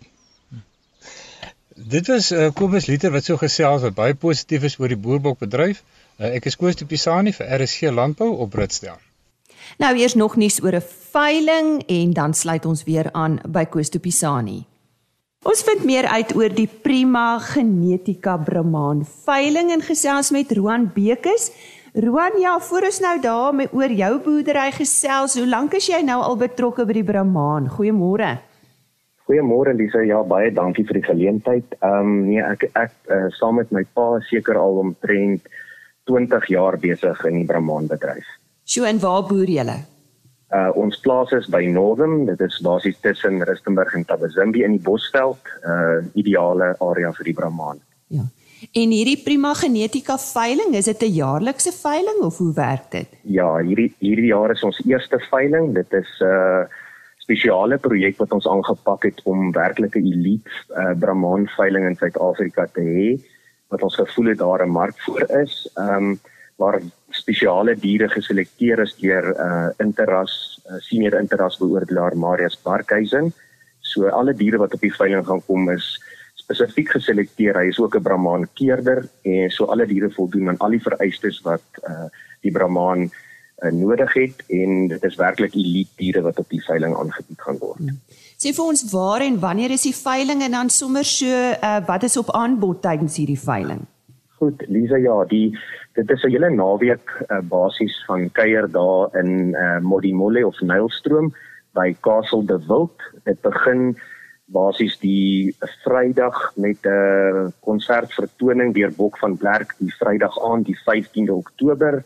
Dit 1.76 2.08
was 2.08 2.32
uh, 2.32 2.50
Kobus 2.54 2.86
Liter 2.86 3.12
wat 3.12 3.26
so 3.26 3.38
gesels 3.38 3.82
wat 3.82 3.96
baie 3.98 4.16
positief 4.16 4.64
is 4.70 4.78
oor 4.80 4.92
die 4.94 5.00
boerbokbedryf. 5.08 5.84
Uh, 6.18 6.30
ek 6.30 6.46
is 6.50 6.58
Koos 6.60 6.78
de 6.80 6.86
Pisani 6.86 7.34
vir 7.34 7.50
RSG 7.60 7.92
Landbou 7.92 8.30
op 8.46 8.54
Britsdel. 8.54 9.00
Nou 9.78 9.96
eers 9.98 10.16
nog 10.16 10.36
nuus 10.36 10.64
oor 10.64 10.76
'n 10.76 10.88
veiling 11.12 11.84
en 11.88 12.14
dan 12.14 12.34
sluit 12.34 12.66
ons 12.66 12.84
weer 12.84 13.10
aan 13.12 13.40
by 13.48 13.66
de 13.66 14.00
Pisani. 14.00 14.66
Ons 15.44 15.64
vind 15.64 15.84
meer 15.84 16.06
uit 16.08 16.36
oor 16.36 16.50
die 16.50 16.68
Prima 16.68 17.40
Genetika 17.40 18.38
Brahman 18.38 19.02
veiling 19.26 19.72
en 19.72 19.82
gesels 19.82 20.32
met 20.32 20.52
Roan 20.52 20.92
Bekes. 20.94 21.52
Roan, 21.94 22.40
ja, 22.40 22.60
voor 22.60 22.88
ons 22.88 23.00
nou 23.00 23.20
daar 23.22 23.54
met 23.54 23.74
oor 23.74 23.92
jou 23.92 24.20
boerdery 24.24 24.72
gesels, 24.72 25.36
hoe 25.36 25.48
lank 25.48 25.74
is 25.74 25.90
jy 25.92 26.00
nou 26.02 26.22
al 26.24 26.38
betrokke 26.40 26.86
by 26.86 26.94
die 26.94 27.04
Brahman? 27.04 27.68
Goeiemôre. 27.70 28.38
Goeiemôre 29.28 29.76
Lisa, 29.76 30.02
ja, 30.08 30.24
baie 30.24 30.50
dankie 30.52 30.88
vir 30.88 31.02
die 31.02 31.06
geleentheid. 31.10 31.76
Ehm 31.82 32.00
um, 32.00 32.16
nee, 32.30 32.40
ek 32.40 32.66
ek 32.72 32.96
uh, 33.12 33.28
saam 33.36 33.60
met 33.60 33.72
my 33.76 33.84
pa 33.94 34.08
seker 34.32 34.58
al 34.58 34.80
omtrent 34.82 35.52
20 36.08 36.50
jaar 36.56 36.80
besig 36.80 37.20
in 37.28 37.42
die 37.42 37.46
Brahman 37.52 37.92
bedryf. 37.92 38.26
Sjoe, 38.64 38.88
en 38.88 39.00
waar 39.00 39.24
boer 39.28 39.50
julle? 39.50 39.80
Uh 40.54 40.70
ons 40.78 41.00
plaas 41.02 41.32
is 41.32 41.48
by 41.50 41.64
Northern, 41.66 42.26
dit 42.26 42.40
is 42.46 42.60
basies 42.62 43.00
tussen 43.02 43.42
Rustenburg 43.42 43.96
en 43.98 44.06
Tabazimbi 44.06 44.64
in 44.64 44.78
die 44.78 44.86
Bosveld, 44.86 45.42
uh 45.66 46.00
ideale 46.14 46.76
area 46.80 47.12
vir 47.18 47.32
die 47.32 47.34
Brahman. 47.34 47.82
Ja. 48.14 48.28
En 48.72 48.94
hierdie 48.96 49.18
Prima 49.20 49.52
Genetika 49.60 50.16
veiling, 50.18 50.76
is 50.76 50.86
dit 50.86 51.02
'n 51.04 51.14
jaarlikse 51.14 51.72
veiling 51.72 52.22
of 52.22 52.38
hoe 52.38 52.54
werk 52.54 52.92
dit? 52.92 53.10
Ja, 53.22 53.58
hierdie 53.58 53.94
hierdie 54.00 54.32
jaar 54.32 54.52
is 54.52 54.64
ons 54.64 54.82
eerste 54.86 55.20
veiling. 55.20 55.74
Dit 55.74 55.94
is 55.94 56.10
'n 56.22 56.26
uh, 56.26 56.64
spesiale 57.18 57.78
projek 57.78 58.18
wat 58.18 58.32
ons 58.32 58.48
aangepak 58.48 59.04
het 59.04 59.22
om 59.24 59.52
werklike 59.52 60.00
elite 60.00 60.50
uh, 60.76 60.94
Brahman 61.00 61.48
veiling 61.58 61.86
in 61.88 61.96
Suid-Afrika 61.96 62.66
te 62.66 62.82
hê 62.82 63.08
wat 63.68 63.82
ons 63.82 63.96
gevoel 63.96 64.26
het 64.26 64.38
daar 64.38 64.66
'n 64.66 64.70
mark 64.70 64.98
vir 65.08 65.42
is. 65.42 65.70
Ehm 65.76 65.96
um, 65.96 66.20
waar 66.64 66.80
spesiale 67.14 67.76
diere 67.80 68.10
geselekteer 68.10 68.84
is 68.86 68.96
deur 69.02 69.30
uh 69.34 69.70
Interras 69.84 70.34
uh, 70.70 70.80
senior 70.88 71.20
Interras 71.20 71.60
beoordelaar 71.62 72.18
Marius 72.18 72.58
Barkhuizen. 72.64 73.32
So 73.94 74.10
alle 74.10 74.34
diere 74.34 74.62
wat 74.64 74.74
op 74.78 74.84
die 74.84 74.94
veiling 74.94 75.26
gaan 75.28 75.44
kom 75.48 75.70
is 75.74 75.98
spesifiek 76.44 76.90
geselekteer. 76.96 77.60
Hy 77.60 77.68
is 77.72 77.80
ook 77.80 77.96
'n 78.00 78.06
Brahman 78.08 78.48
keerder 78.60 79.06
en 79.24 79.52
so 79.52 79.66
alle 79.66 79.88
diere 79.88 80.10
voldoen 80.12 80.50
aan 80.50 80.64
al 80.66 80.76
die 80.78 80.86
vereistes 80.88 81.42
wat 81.50 81.84
uh 81.90 82.08
die 82.44 82.52
Brahman 82.52 83.08
uh, 83.08 83.72
nodig 83.72 84.14
het 84.14 84.44
en 84.52 84.88
dit 84.88 85.04
is 85.04 85.16
werklik 85.16 85.54
elite 85.56 85.96
diere 85.96 86.22
wat 86.22 86.40
op 86.40 86.50
die 86.50 86.64
veiling 86.66 86.96
aangebied 86.96 87.40
gaan 87.46 87.60
word. 87.62 87.80
Hmm. 87.80 88.00
Sê 88.36 88.52
vir 88.52 88.66
ons 88.66 88.84
waar 88.92 89.22
en 89.24 89.40
wanneer 89.40 89.72
is 89.72 89.88
die 89.88 89.96
veiling 89.96 90.44
en 90.44 90.52
dan 90.52 90.70
sommer 90.70 91.06
so 91.08 91.28
uh 91.28 91.80
wat 91.88 92.04
is 92.04 92.18
op 92.18 92.32
aanbod 92.32 92.82
tydens 92.82 93.16
hierdie 93.22 93.40
veiling? 93.40 93.86
Goed, 94.44 94.66
Lisa, 94.68 94.98
ja, 95.00 95.22
die 95.32 95.56
dit 95.96 96.10
is 96.12 96.24
'n 96.24 96.34
hele 96.36 96.50
naweek 96.52 97.12
uh, 97.32 97.40
basies 97.48 97.96
van 98.08 98.32
kuier 98.32 98.68
daar 98.72 99.16
in 99.22 99.56
uh, 99.56 99.80
Modimolle 99.80 100.44
of 100.48 100.60
Nylstroom 100.60 101.30
by 101.72 101.96
Castle 102.02 102.44
de 102.46 102.58
Wild. 102.68 103.00
Dit 103.24 103.40
begin 103.42 103.96
basies 104.52 104.98
die 105.00 105.56
Vrydag 105.86 106.52
met 106.56 106.84
'n 106.84 106.92
uh, 106.92 107.48
konsertvertoning 107.60 108.74
deur 108.74 108.92
Bok 108.92 109.18
van 109.18 109.38
Blerk 109.38 109.76
die 109.80 109.96
Vrydag 110.00 110.36
aand 110.44 110.66
die 110.66 110.80
15de 110.84 111.32
Oktober. 111.32 112.04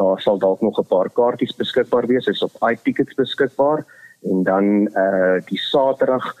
Daar 0.00 0.20
sal 0.20 0.38
dalk 0.38 0.60
nog 0.60 0.80
'n 0.80 0.88
paar 0.88 1.10
kaartjies 1.12 1.56
beskikbaar 1.56 2.06
wees, 2.06 2.26
is 2.26 2.42
op 2.42 2.56
iTickets 2.72 3.14
beskikbaar 3.14 3.84
en 4.22 4.42
dan 4.42 4.88
uh 4.96 5.36
die 5.44 5.60
Saterdag 5.60 6.36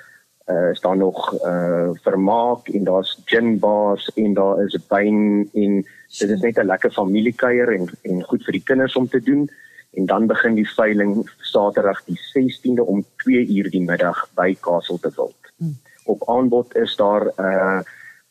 uh, 0.46 0.70
is 0.70 0.80
daar 0.80 0.96
nog 0.96 1.32
uh 1.44 1.90
vermaak 2.02 2.68
en 2.68 2.84
daar's 2.84 3.20
gin 3.24 3.58
bars 3.58 4.10
en 4.14 4.34
daar 4.34 4.64
is 4.64 4.78
wyn 4.88 5.48
en 5.52 5.86
dit 6.18 6.30
is 6.30 6.40
net 6.40 6.58
'n 6.58 6.66
lekker 6.66 6.92
familiekuier 6.92 7.72
en 7.72 7.88
en 8.02 8.22
goed 8.22 8.44
vir 8.44 8.52
die 8.52 8.62
kinders 8.64 8.96
om 8.96 9.08
te 9.08 9.20
doen 9.20 9.50
en 9.96 10.06
dan 10.06 10.26
begin 10.26 10.54
die 10.54 10.68
veiling 10.68 11.30
Saterdag 11.40 12.04
die 12.04 12.18
16de 12.20 12.84
om 12.84 13.04
2 13.16 13.46
uur 13.46 13.70
die 13.70 13.82
middag 13.82 14.28
by 14.34 14.56
Castle 14.60 14.98
te 14.98 15.10
Wild. 15.16 15.52
Hmm. 15.56 15.78
Op 16.04 16.28
aanbod 16.28 16.76
is 16.76 16.96
daar 16.96 17.32
uh 17.40 17.80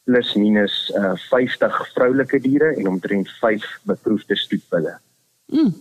plus 0.04 0.36
minus 0.36 0.94
uh 0.96 1.16
50 1.16 1.92
vroulike 1.94 2.40
diere 2.40 2.76
en 2.76 2.88
omtrent 2.88 3.30
5 3.30 3.80
beproefde 3.84 4.36
stoetbulle. 4.36 5.00
Mm. 5.46 5.74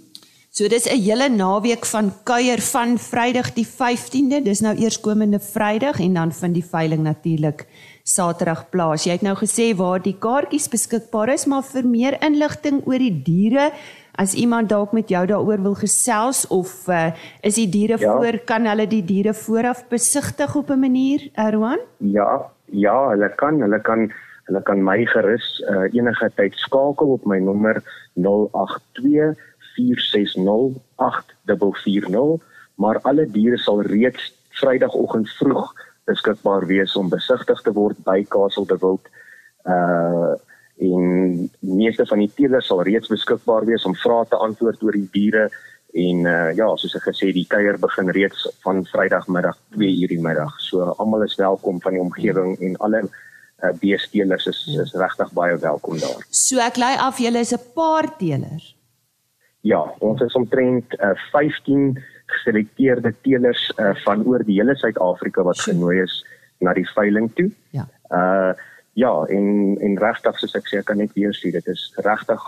So 0.55 0.69
dis 0.69 0.87
'n 0.87 1.03
hele 1.03 1.29
naweek 1.29 1.85
van 1.85 2.13
kuier 2.23 2.61
van 2.63 2.97
Vrydag 2.99 3.49
die 3.55 3.67
15de, 3.67 4.39
dis 4.43 4.61
nou 4.61 4.75
eers 4.79 5.01
komende 5.01 5.41
Vrydag 5.41 5.99
en 5.99 6.15
dan 6.15 6.33
vind 6.33 6.55
die 6.55 6.69
veiling 6.75 7.03
natuurlik 7.03 7.67
Saterdag 8.05 8.71
plaas. 8.71 9.05
Jy 9.05 9.13
het 9.13 9.23
nou 9.23 9.35
gesê 9.35 9.75
waar 9.77 9.99
die 9.99 10.15
kaartjies 10.15 10.69
beskikbaar 10.69 11.33
is, 11.33 11.47
maar 11.47 11.63
vir 11.63 11.83
meer 11.83 12.15
inligting 12.23 12.87
oor 12.87 12.99
die 12.99 13.23
diere, 13.23 13.73
as 14.15 14.35
iemand 14.35 14.69
dalk 14.69 14.93
met 14.93 15.09
jou 15.09 15.27
daaroor 15.27 15.63
wil 15.63 15.75
gesels 15.75 16.47
of 16.47 16.87
uh, 16.89 17.11
is 17.43 17.55
die 17.55 17.69
diere 17.69 17.99
ja. 17.99 18.13
voor 18.13 18.39
kan 18.47 18.67
hulle 18.67 18.87
die 18.87 19.03
diere 19.03 19.35
vooraf 19.35 19.89
besigtig 19.89 20.55
op 20.55 20.71
'n 20.71 20.79
manier, 20.79 21.31
Erwan? 21.35 21.81
Ja, 21.99 22.47
ja, 22.71 23.09
hulle 23.09 23.35
kan, 23.35 23.61
hulle 23.61 23.81
kan 23.81 24.13
hulle 24.47 24.63
kan 24.63 24.83
my 24.85 25.05
gerus 25.07 25.63
uh, 25.71 25.89
enige 25.93 26.31
tyd 26.37 26.55
skakel 26.55 27.17
op 27.17 27.25
my 27.27 27.39
nommer 27.39 27.83
082 28.15 29.35
4608440 29.77 32.53
maar 32.75 32.99
alle 33.03 33.31
diere 33.31 33.59
sal 33.59 33.83
reeds 33.83 34.33
Vrydagoggend 34.55 35.29
vroeg 35.39 35.73
beskikbaar 36.05 36.67
wees 36.67 36.97
om 36.97 37.09
besigtig 37.09 37.61
te 37.65 37.73
word 37.75 37.99
by 38.07 38.23
Castle 38.29 38.67
de 38.67 38.79
Wild. 38.81 39.09
Uh 39.65 40.35
en 40.75 41.51
meeste 41.61 42.03
van 42.11 42.19
die 42.19 42.31
teelers 42.35 42.67
sal 42.67 42.81
reeds 42.83 43.09
beskikbaar 43.09 43.63
wees 43.65 43.85
om 43.87 43.95
vrae 43.95 44.25
te 44.27 44.41
antwoord 44.43 44.83
oor 44.83 44.97
die 44.99 45.07
diere 45.15 45.45
en 45.95 46.25
uh 46.27 46.51
ja, 46.59 46.67
soos 46.77 46.97
ek 46.99 47.07
gesê 47.13 47.31
die 47.33 47.47
kuier 47.47 47.79
begin 47.79 48.11
reeds 48.17 48.49
van 48.67 48.83
Vrydagmiddag 48.91 49.57
2:00 49.77 50.11
die 50.11 50.21
middag. 50.21 50.57
So 50.61 50.91
almal 50.99 51.23
is 51.27 51.39
welkom 51.39 51.81
van 51.81 51.95
die 51.95 52.03
omgewing 52.03 52.59
en 52.59 52.77
alle 52.77 53.05
uh 53.07 53.73
beesteelers 53.81 54.49
is 54.51 54.67
is 54.83 54.95
regtig 54.99 55.31
baie 55.33 55.57
welkom 55.59 55.99
daar. 56.03 56.27
So 56.31 56.59
ek 56.59 56.77
lei 56.77 56.97
af 56.99 57.23
julle 57.23 57.47
is 57.47 57.55
'n 57.55 57.63
paar 57.75 58.11
teelers. 58.19 58.74
Ja, 59.65 59.81
ons 60.05 60.21
is 60.21 60.35
omtrent 60.37 60.93
uh, 61.01 61.15
15 61.33 61.97
geselekteerde 62.27 63.15
teelers 63.25 63.63
uh, 63.77 63.95
van 64.05 64.25
oor 64.29 64.45
die 64.45 64.59
hele 64.59 64.77
Suid-Afrika 64.77 65.45
wat 65.47 65.63
genooi 65.65 66.03
is 66.03 66.19
na 66.61 66.75
die 66.77 66.87
veiling 66.93 67.31
toe. 67.39 67.51
Ja. 67.77 67.89
Uh 68.13 68.53
ja, 68.95 69.11
en 69.27 69.75
en 69.83 69.97
regtig 69.99 70.37
soos 70.39 70.53
ek 70.55 70.69
sê, 70.71 70.79
ek 70.79 70.87
kan 70.87 71.01
net 71.03 71.17
weer 71.19 71.33
sê 71.35 71.51
dit 71.51 71.71
is 71.73 71.81
regtig 72.07 72.45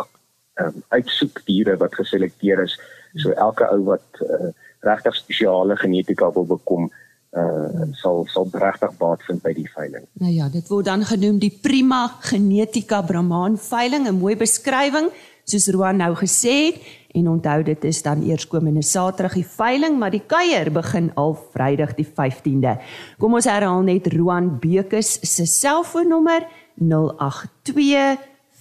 um, 0.63 0.77
uitsoek 0.95 1.41
diere 1.49 1.75
wat 1.81 1.97
geselekteer 1.99 2.63
is. 2.63 2.77
So 3.19 3.33
elke 3.35 3.67
ou 3.73 3.81
wat 3.89 4.21
uh, 4.23 4.53
regtig 4.87 5.17
spesiale 5.19 5.75
genetika 5.81 6.29
wil 6.37 6.47
bekom, 6.53 6.87
uh 7.35 7.89
sal 7.99 8.23
sal 8.31 8.47
regtig 8.53 8.95
baat 9.01 9.25
vind 9.27 9.43
by 9.43 9.57
die 9.57 9.67
veiling. 9.75 10.07
Nou 10.23 10.31
ja, 10.31 10.47
dit 10.53 10.71
word 10.71 10.87
dan 10.87 11.03
genoem 11.09 11.41
die 11.43 11.51
Prima 11.51 12.05
Genetika 12.29 13.03
Brahman 13.03 13.59
veiling, 13.59 14.07
'n 14.07 14.21
mooi 14.21 14.37
beskrywing 14.39 15.11
soos 15.47 15.69
Roan 15.75 16.01
nou 16.03 16.13
gesê 16.19 16.55
het 16.67 16.79
en 17.17 17.29
onthou 17.29 17.63
dit 17.65 17.85
is 17.85 18.03
dan 18.05 18.23
eers 18.29 18.49
komende 18.49 18.83
Saterdag 18.85 19.35
die 19.39 19.47
veiling, 19.57 19.99
maar 19.99 20.11
die 20.13 20.25
kuier 20.27 20.73
begin 20.73 21.15
al 21.15 21.35
Vrydag 21.53 21.95
die 21.97 22.07
15de. 22.07 22.77
Kom 23.19 23.35
ons 23.39 23.49
herhaal 23.49 23.83
net 23.87 24.07
Roan 24.13 24.59
Bekes 24.61 25.19
se 25.25 25.47
selfoonnommer 25.49 26.47
082 26.77 28.19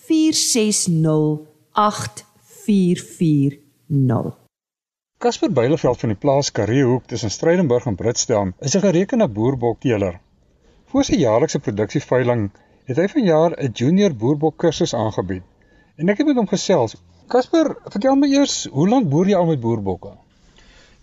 460 0.07 1.39
8440. 1.75 4.33
Casper 5.17 5.51
Beileveld 5.51 5.99
van 5.99 6.09
die 6.11 6.19
plaas 6.19 6.51
Karreehoek 6.51 7.05
tussen 7.11 7.31
Strydenburg 7.31 7.85
en 7.89 7.95
Britsdam 7.95 8.53
is 8.59 8.75
'n 8.75 8.79
gerekende 8.79 9.27
boerbokteeler. 9.27 10.19
Voor 10.85 11.03
sy 11.03 11.15
jaarlikse 11.15 11.59
produksieveiling 11.59 12.51
het 12.85 12.97
hy 12.97 13.07
vanjaar 13.07 13.51
'n 13.57 13.71
junior 13.73 14.15
boerbok 14.15 14.57
kursus 14.57 14.93
aangebied. 14.93 15.43
En 15.95 16.09
ek 16.09 16.17
het 16.17 16.27
met 16.27 16.35
hom 16.35 16.47
gesels. 16.47 16.95
Casper, 17.33 17.71
vertel 17.89 18.17
my 18.21 18.27
eers, 18.29 18.55
hoe 18.69 18.83
lank 18.89 19.07
boer 19.09 19.29
jy 19.31 19.37
al 19.37 19.47
met 19.49 19.61
boerbokke? 19.61 20.11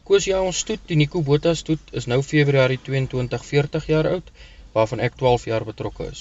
Koos 0.07 0.29
ja, 0.29 0.39
ons 0.47 0.61
stoet, 0.63 0.83
die 0.87 0.99
Nico 1.01 1.23
Botha 1.27 1.51
stoet 1.59 1.89
is 1.99 2.07
nou 2.13 2.21
Februarie 2.23 2.79
22 2.89 3.47
40 3.49 3.89
jaar 3.91 4.09
oud, 4.11 4.31
waarvan 4.77 5.03
ek 5.03 5.17
12 5.23 5.49
jaar 5.51 5.67
betrokke 5.67 6.07
is. 6.07 6.21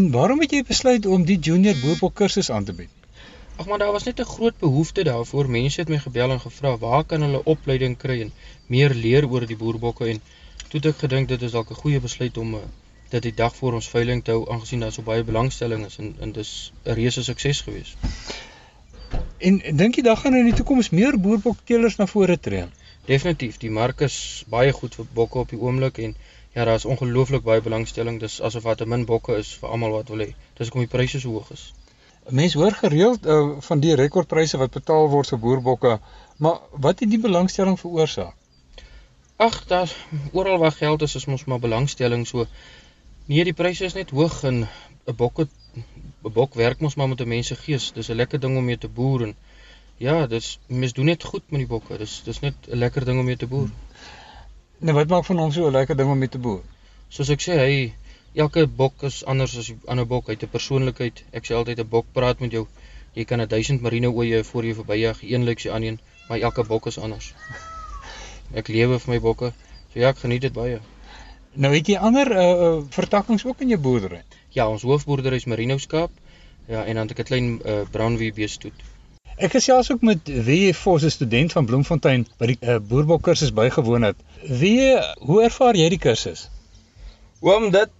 En 0.00 0.06
waarom 0.14 0.44
het 0.44 0.54
jy 0.54 0.62
besluit 0.68 1.08
om 1.10 1.26
die 1.26 1.40
junior 1.48 1.74
boerbok 1.82 2.14
kursus 2.22 2.52
aan 2.54 2.68
te 2.68 2.76
bied? 2.78 2.94
Ag 3.58 3.66
maar 3.66 3.82
daar 3.82 3.92
was 3.96 4.06
net 4.06 4.20
'n 4.22 4.30
groot 4.34 4.58
behoefte 4.62 5.02
daarvoor. 5.10 5.50
Mense 5.58 5.80
het 5.80 5.90
my 5.90 5.98
gebel 5.98 6.30
en 6.30 6.40
gevra 6.40 6.76
waar 6.78 7.04
kan 7.04 7.22
hulle 7.26 7.44
opleiding 7.44 7.96
kry 7.98 8.20
en 8.20 8.32
meer 8.66 8.94
leer 8.94 9.26
oor 9.30 9.46
die 9.46 9.56
boerbokke 9.56 10.06
en 10.12 10.20
toe 10.68 10.78
het 10.80 10.86
ek 10.92 11.02
gedink 11.06 11.28
dit 11.28 11.42
is 11.42 11.52
dalk 11.52 11.70
'n 11.70 11.82
goeie 11.82 12.00
besluit 12.00 12.38
om 12.38 12.54
uh, 12.54 12.60
dit 13.10 13.22
die 13.22 13.34
dag 13.34 13.56
voor 13.56 13.72
ons 13.72 13.88
veiling 13.88 14.24
te 14.24 14.30
hou 14.30 14.46
aangesien 14.50 14.80
daar 14.80 14.92
so 14.92 15.02
baie 15.02 15.24
belangstelling 15.24 15.86
is 15.86 15.98
en 15.98 16.14
en 16.20 16.32
dis 16.32 16.72
'n 16.84 16.94
reuse 17.00 17.24
sukses 17.24 17.60
gewees. 17.60 17.96
En 19.38 19.58
dink 19.76 19.94
jy 19.94 20.02
daar 20.02 20.16
gaan 20.16 20.34
in 20.34 20.48
die 20.50 20.56
toekoms 20.58 20.90
meer 20.90 21.18
boerbokteelers 21.20 21.96
na 21.96 22.06
vore 22.10 22.38
tree? 22.38 22.64
Definitief, 23.06 23.58
die 23.62 23.70
mark 23.70 24.00
is 24.06 24.44
baie 24.50 24.72
goed 24.72 24.96
vir 24.98 25.06
bokke 25.14 25.38
op 25.44 25.52
die 25.54 25.60
oomblik 25.60 26.00
en 26.04 26.16
ja, 26.54 26.64
daar 26.64 26.74
is 26.74 26.84
ongelooflik 26.84 27.44
baie 27.46 27.62
belangstelling. 27.62 28.18
Dis 28.20 28.40
asof 28.40 28.66
wat 28.66 28.80
'n 28.82 28.88
min 28.88 29.04
bokke 29.04 29.36
is 29.42 29.52
vir 29.60 29.68
almal 29.68 29.94
wat 29.98 30.08
wil 30.08 30.24
hê. 30.24 30.34
Dis 30.58 30.66
hoekom 30.66 30.86
die 30.86 30.96
pryse 30.96 31.20
so 31.20 31.30
hoog 31.30 31.52
is. 31.52 31.72
Mense 32.28 32.58
hoor 32.58 32.72
gereeld 32.72 33.26
uh, 33.26 33.56
van 33.68 33.80
die 33.80 33.94
rekordpryse 33.94 34.58
wat 34.58 34.70
betaal 34.70 35.08
word 35.08 35.28
vir 35.28 35.38
boerbokke, 35.38 36.00
maar 36.36 36.58
wat 36.72 37.00
het 37.00 37.10
die 37.10 37.20
belangstelling 37.20 37.78
veroorsaak? 37.80 38.34
Ag, 39.36 39.64
daar 39.70 39.94
oral 40.32 40.58
waar 40.58 40.72
geld 40.72 41.02
is, 41.02 41.14
is 41.14 41.24
mos 41.24 41.44
maar 41.44 41.62
belangstelling 41.62 42.26
so. 42.26 42.46
Nee, 43.26 43.44
die 43.44 43.54
pryse 43.54 43.84
is 43.84 43.94
net 43.94 44.10
hoog 44.10 44.42
en 44.42 44.68
'n 45.06 45.16
bokke 45.16 45.48
'n 46.24 46.32
bok 46.32 46.54
werk 46.54 46.80
mos 46.80 46.94
maar 46.94 47.08
met 47.08 47.20
'n 47.20 47.28
mens 47.28 47.46
se 47.46 47.56
gees. 47.56 47.92
Dis 47.92 48.08
'n 48.10 48.20
lekker 48.20 48.40
ding 48.40 48.56
om 48.56 48.64
mee 48.64 48.78
te 48.78 48.88
boer 48.88 49.22
en 49.22 49.34
ja, 49.96 50.26
dis 50.26 50.58
mens 50.66 50.92
doen 50.92 51.04
net 51.04 51.24
goed 51.24 51.50
met 51.50 51.60
die 51.60 51.68
bokke. 51.74 51.98
Dis 51.98 52.22
dis 52.24 52.40
net 52.40 52.54
'n 52.68 52.78
lekker 52.78 53.04
ding 53.04 53.18
om 53.18 53.24
mee 53.24 53.36
te 53.36 53.46
boer. 53.46 53.68
Nou 54.78 54.94
wat 54.94 55.08
maak 55.08 55.24
van 55.24 55.38
hom 55.38 55.52
so 55.52 55.66
'n 55.66 55.72
lekker 55.72 55.96
ding 55.96 56.10
om 56.10 56.18
mee 56.18 56.28
te 56.28 56.38
boer? 56.38 56.62
Soos 57.08 57.28
ek 57.28 57.40
sê, 57.40 57.54
hy 57.58 57.94
elke 58.34 58.66
bok 58.66 59.02
is 59.02 59.24
anders 59.24 59.56
as 59.58 59.70
'n 59.70 59.80
ander 59.86 60.06
bok. 60.06 60.26
Hy 60.26 60.32
het 60.32 60.42
'n 60.42 60.54
persoonlikheid. 60.56 61.24
Ek 61.32 61.44
sê 61.46 61.54
altyd 61.54 61.78
'n 61.80 61.88
bok 61.88 62.06
praat 62.12 62.40
met 62.40 62.50
jou. 62.50 62.66
Jy 63.14 63.24
kan 63.24 63.40
'n 63.40 63.48
1000 63.48 63.80
marine 63.80 64.08
oeye 64.08 64.44
voor 64.44 64.64
jou 64.64 64.74
verbyjag, 64.74 65.22
een 65.22 65.44
lyk 65.44 65.58
sy 65.60 65.68
ander, 65.68 65.98
maar 66.28 66.38
elke 66.38 66.64
bok 66.64 66.86
is 66.86 66.98
anders. 66.98 67.34
Ek 68.54 68.68
lewe 68.68 68.98
vir 68.98 69.12
my 69.14 69.20
bokke. 69.20 69.52
So 69.92 69.98
ja, 70.00 70.08
ek 70.08 70.18
geniet 70.18 70.40
dit 70.40 70.52
baie. 70.52 70.80
Nou 71.54 71.74
het 71.74 71.86
jy 71.86 71.96
ander 71.96 72.30
uh 72.32 72.82
vertakkings 72.90 73.44
ook 73.44 73.60
in 73.60 73.68
jou 73.68 73.80
boerdery? 73.80 74.22
Ja, 74.58 74.64
ons 74.66 74.82
hoofboerdery 74.82 75.38
is 75.38 75.46
Merino 75.46 75.76
skaap. 75.78 76.10
Ja, 76.66 76.82
en 76.84 76.98
dan 76.98 77.06
het 77.06 77.12
ek 77.14 77.20
'n 77.24 77.28
klein 77.30 77.48
uh 77.64 77.82
Brownwee 77.90 78.32
beestoet. 78.32 78.78
Ek 79.36 79.52
gesels 79.54 79.90
ook 79.92 80.02
met 80.02 80.30
wie 80.46 80.74
Vos, 80.74 81.04
'n 81.04 81.10
student 81.10 81.52
van 81.52 81.66
Bloemfontein 81.66 82.26
by 82.38 82.46
die 82.46 82.58
uh, 82.60 82.78
boerbok 82.78 83.22
kursus 83.22 83.52
bygewoon 83.54 84.02
het. 84.02 84.16
Wie, 84.42 84.98
hoe 85.28 85.42
ervaar 85.42 85.76
jy 85.78 85.88
die 85.88 85.98
kursus? 85.98 86.48
Oom, 87.40 87.70
dit 87.70 87.90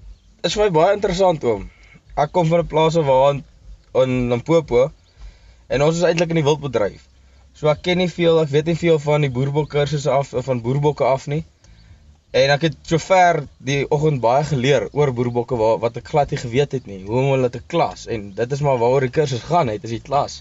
is 0.43 0.55
vir 0.55 0.65
my 0.65 0.71
baie 0.71 0.97
interessant 0.97 1.45
oom. 1.45 1.71
Ek 2.17 2.33
kom 2.33 2.49
van 2.51 2.65
'n 2.65 2.67
plaas 2.67 2.95
waar 2.95 3.39
in 4.03 4.29
Limpopo 4.29 4.91
en 5.69 5.83
ons 5.83 5.97
is 5.97 6.03
eintlik 6.03 6.35
in 6.35 6.43
die 6.43 6.49
wildbedryf. 6.49 7.07
So 7.55 7.69
ek 7.69 7.83
ken 7.83 7.99
nie 7.99 8.11
veel, 8.11 8.43
ek 8.43 8.51
weet 8.51 8.67
nie 8.67 8.79
veel 8.83 8.99
van 8.99 9.21
die 9.21 9.31
boerbok 9.31 9.71
kursusse 9.71 10.11
af 10.11 10.35
van 10.35 10.63
boerbokke 10.63 11.05
af 11.05 11.27
nie. 11.27 11.45
En 12.39 12.53
ek 12.55 12.65
het 12.69 12.77
sover 12.87 13.41
die 13.67 13.81
oggend 13.95 14.21
baie 14.23 14.45
geleer 14.47 14.85
oor 14.95 15.11
boerbokke 15.17 15.57
wat 15.59 15.81
wat 15.83 15.97
ek 15.99 16.11
glad 16.13 16.35
nie 16.35 16.39
geweet 16.39 16.77
het 16.77 16.85
nie, 16.87 17.01
hoe 17.07 17.17
om 17.23 17.33
hulle 17.33 17.51
te 17.51 17.63
klas 17.73 18.05
en 18.15 18.29
dit 18.37 18.55
is 18.57 18.63
maar 18.67 18.79
waaroor 18.83 19.07
die 19.09 19.15
kursus 19.17 19.47
gaan, 19.49 19.71
het 19.73 19.87
is 19.89 19.95
die 19.97 20.05
klas. 20.09 20.37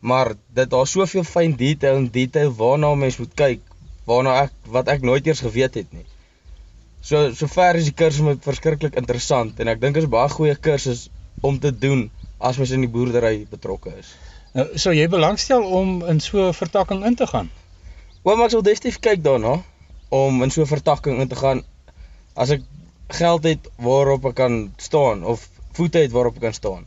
Maar 0.00 0.32
dit 0.58 0.70
daar 0.72 0.88
soveel 0.90 1.26
fyn 1.28 1.54
detail 1.60 2.00
en 2.00 2.08
detail 2.16 2.50
waarna 2.62 2.90
mens 2.98 3.20
moet 3.22 3.36
kyk, 3.42 3.62
waarna 4.08 4.34
ek 4.48 4.72
wat 4.78 4.90
ek 4.96 5.06
nooit 5.06 5.30
eers 5.30 5.44
geweet 5.46 5.78
het 5.78 5.94
nie. 5.94 6.06
So 7.06 7.30
sover 7.38 7.78
is 7.78 7.92
die 7.92 7.96
kursus 8.02 8.26
met 8.26 8.42
verskriklik 8.50 8.98
interessant 8.98 9.60
en 9.62 9.70
ek 9.70 9.84
dink 9.84 9.98
dit 10.00 10.08
is 10.08 10.12
baie 10.18 10.32
goeie 10.32 10.58
kursus 10.68 11.06
om 11.46 11.60
te 11.60 11.70
doen 11.70 12.08
as 12.40 12.58
mens 12.58 12.74
in 12.74 12.88
die 12.88 12.90
boerdery 12.90 13.44
betrokke 13.52 13.94
is. 14.00 14.14
Nou, 14.56 14.66
sou 14.74 14.96
jy 14.96 15.06
belangstel 15.12 15.62
om 15.62 16.00
in 16.10 16.18
so 16.24 16.48
'n 16.48 16.56
vertakking 16.64 17.04
in 17.06 17.14
te 17.14 17.26
gaan? 17.30 17.50
Oom, 18.24 18.40
ek 18.42 18.50
sal 18.50 18.62
definitief 18.66 18.98
kyk 18.98 19.22
daarna 19.22 19.60
om 20.10 20.42
in 20.42 20.50
so 20.50 20.62
'n 20.62 20.66
vertakking 20.66 21.20
in 21.20 21.28
te 21.28 21.38
gaan 21.38 21.62
as 22.34 22.50
ek 22.50 22.62
geld 23.08 23.44
het 23.44 23.70
waarop 23.76 24.24
ek 24.30 24.34
kan 24.34 24.72
staan 24.76 25.24
of 25.24 25.48
voete 25.72 25.98
het 25.98 26.10
waarop 26.10 26.34
ek 26.34 26.40
kan 26.40 26.54
staan. 26.54 26.84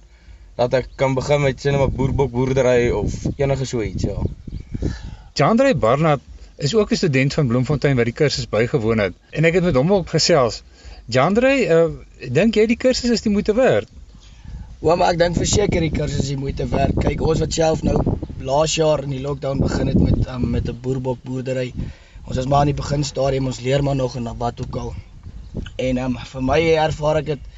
Dat 0.55 0.73
ek 0.73 0.87
kan 0.95 1.13
begin 1.13 1.41
met 1.41 1.61
sien 1.61 1.75
'n 1.75 1.95
boerbok 1.95 2.31
boerdery 2.31 2.89
of 2.89 3.13
enige 3.35 3.65
so 3.65 3.81
iets, 3.81 4.03
ja. 4.03 4.21
Jandre 5.33 5.75
Barnard 5.75 6.21
is 6.57 6.75
ook 6.75 6.91
'n 6.91 6.95
student 6.95 7.33
van 7.33 7.47
Bloemfontein 7.47 7.95
wat 7.95 8.05
die 8.05 8.13
kursus 8.13 8.49
bygewoon 8.49 8.99
het 8.99 9.13
en 9.29 9.45
ek 9.45 9.53
het 9.53 9.63
met 9.63 9.75
hom 9.75 9.93
ook 9.93 10.09
gesels. 10.09 10.63
Jandre, 11.05 11.51
uh, 11.67 12.29
dink 12.31 12.55
jy 12.55 12.65
die 12.65 12.77
kursus 12.77 13.09
is 13.09 13.21
die 13.21 13.31
moeite 13.31 13.53
werd? 13.53 13.87
Ja, 14.79 14.95
maar 14.95 15.11
ek 15.11 15.17
dink 15.17 15.35
verseker 15.35 15.79
die 15.79 15.91
kursus 15.91 16.19
is 16.19 16.27
die 16.27 16.37
moeite 16.37 16.67
werd. 16.67 16.95
Kyk, 16.99 17.21
ons 17.21 17.39
wat 17.39 17.53
self 17.53 17.83
nou 17.83 17.97
laas 18.43 18.75
jaar 18.75 19.03
in 19.03 19.09
die 19.15 19.21
lockdown 19.23 19.59
begin 19.63 19.87
het 19.87 19.99
met 19.99 20.27
um, 20.27 20.49
met 20.49 20.67
'n 20.67 20.79
boerbok 20.81 21.19
boerdery. 21.23 21.73
Ons 22.23 22.37
is 22.39 22.47
maar 22.47 22.63
aan 22.63 22.71
die 22.71 22.77
begin 22.77 23.03
stadium, 23.03 23.49
ons 23.51 23.59
leer 23.59 23.83
maar 23.83 23.97
nog 23.99 24.15
en 24.15 24.29
wat 24.39 24.61
ook 24.63 24.77
al. 24.79 24.93
En 25.75 25.97
um, 26.05 26.17
vir 26.31 26.45
my 26.49 26.59
ervaar 26.85 27.19
ek 27.19 27.33
dit 27.33 27.49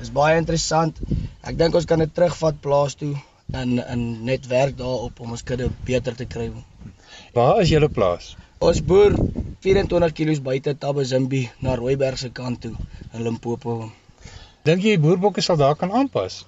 is 0.00 0.12
baie 0.14 0.38
interessant. 0.40 1.00
Ek 1.44 1.58
dink 1.60 1.76
ons 1.76 1.88
kan 1.88 2.00
dit 2.00 2.14
terugvat 2.14 2.60
plaas 2.64 2.96
toe 3.00 3.12
en 3.52 3.76
en 3.82 4.06
net 4.24 4.48
werk 4.48 4.78
daarop 4.78 5.20
om 5.20 5.36
ons 5.36 5.44
kudde 5.50 5.68
beter 5.84 6.16
te 6.16 6.26
kry. 6.36 6.48
Waar 7.36 7.60
is 7.60 7.70
julle 7.74 7.90
plaas? 7.92 8.32
Ons 8.64 8.80
boer 8.80 9.12
24 9.66 10.16
km 10.16 10.40
buite 10.48 10.74
Tabazimbi 10.80 11.44
na 11.60 11.76
Rooiberg 11.76 12.18
se 12.18 12.32
kant 12.32 12.62
toe 12.64 12.72
in 13.12 13.22
Limpopo. 13.28 13.92
Dink 14.64 14.86
jy 14.88 14.96
boerbokke 14.98 15.44
sal 15.44 15.60
daar 15.60 15.76
kan 15.76 15.92
aanpas? 15.92 16.44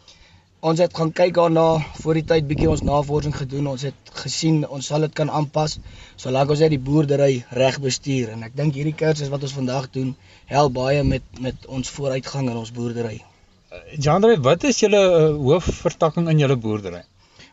Ons 0.64 0.80
het 0.80 0.94
gaan 0.96 1.12
kyk 1.12 1.34
daarna 1.36 1.66
voor 2.00 2.16
die 2.16 2.24
tyd 2.24 2.46
bietjie 2.48 2.68
ons 2.70 2.82
navorsing 2.82 3.34
gedoen. 3.36 3.66
Ons 3.74 3.82
het 3.84 4.12
gesien 4.22 4.62
ons 4.66 4.86
sal 4.86 5.04
dit 5.04 5.12
kan 5.12 5.30
aanpas 5.30 5.76
solank 6.16 6.50
ons 6.50 6.62
net 6.64 6.72
die 6.72 6.80
boerdery 6.80 7.44
reg 7.58 7.76
bestuur 7.84 8.32
en 8.32 8.46
ek 8.46 8.56
dink 8.56 8.74
hierdie 8.74 8.96
kursus 8.96 9.28
wat 9.28 9.44
ons 9.44 9.52
vandag 9.56 9.90
doen 9.92 10.14
help 10.48 10.72
baie 10.78 11.02
met 11.04 11.42
met 11.44 11.66
ons 11.66 11.90
vooruitgang 11.98 12.48
in 12.48 12.56
ons 12.56 12.72
boerdery. 12.72 13.20
Jandre, 14.00 14.38
wat 14.40 14.64
is 14.64 14.80
julle 14.80 15.02
uh, 15.02 15.34
hoofvertakking 15.36 16.30
in 16.32 16.40
julle 16.40 16.56
boerdery? 16.56 17.02